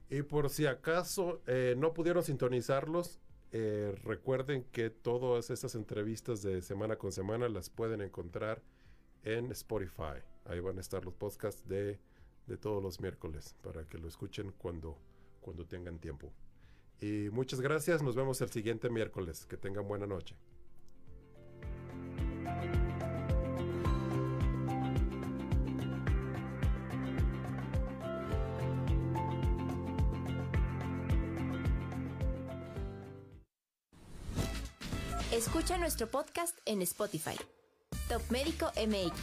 [0.09, 3.21] Y por si acaso eh, no pudieron sintonizarlos,
[3.53, 8.63] eh, recuerden que todas estas entrevistas de semana con semana las pueden encontrar
[9.25, 10.23] en Spotify.
[10.45, 11.99] Ahí van a estar los podcasts de,
[12.47, 14.99] de todos los miércoles para que lo escuchen cuando,
[15.41, 16.33] cuando tengan tiempo.
[17.01, 19.47] Y muchas gracias, nos vemos el siguiente miércoles.
[19.47, 20.35] Que tengan buena noche.
[35.39, 37.37] Escucha nuestro podcast en Spotify.
[38.09, 39.15] Top Médico MX.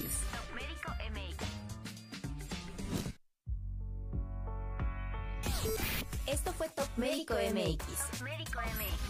[6.25, 7.83] Esto fue Top Médico MX.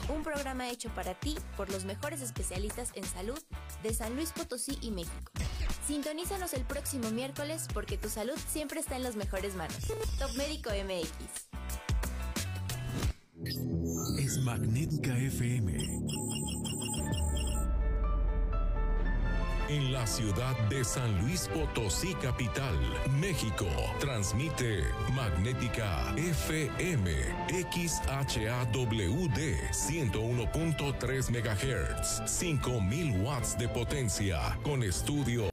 [0.10, 3.40] Un programa hecho para ti por los mejores especialistas en salud
[3.84, 5.32] de San Luis Potosí y México.
[5.86, 9.78] Sintonízanos el próximo miércoles porque tu salud siempre está en las mejores manos.
[10.18, 11.12] Top Médico MX.
[14.18, 15.78] Es Magnética FM.
[19.68, 22.78] En la ciudad de San Luis Potosí, capital,
[23.20, 23.66] México,
[24.00, 24.84] transmite
[25.16, 27.12] Magnética FM
[27.50, 29.40] XHAWD
[29.72, 35.44] 101.3 MHz, 5000 watts de potencia, con estudio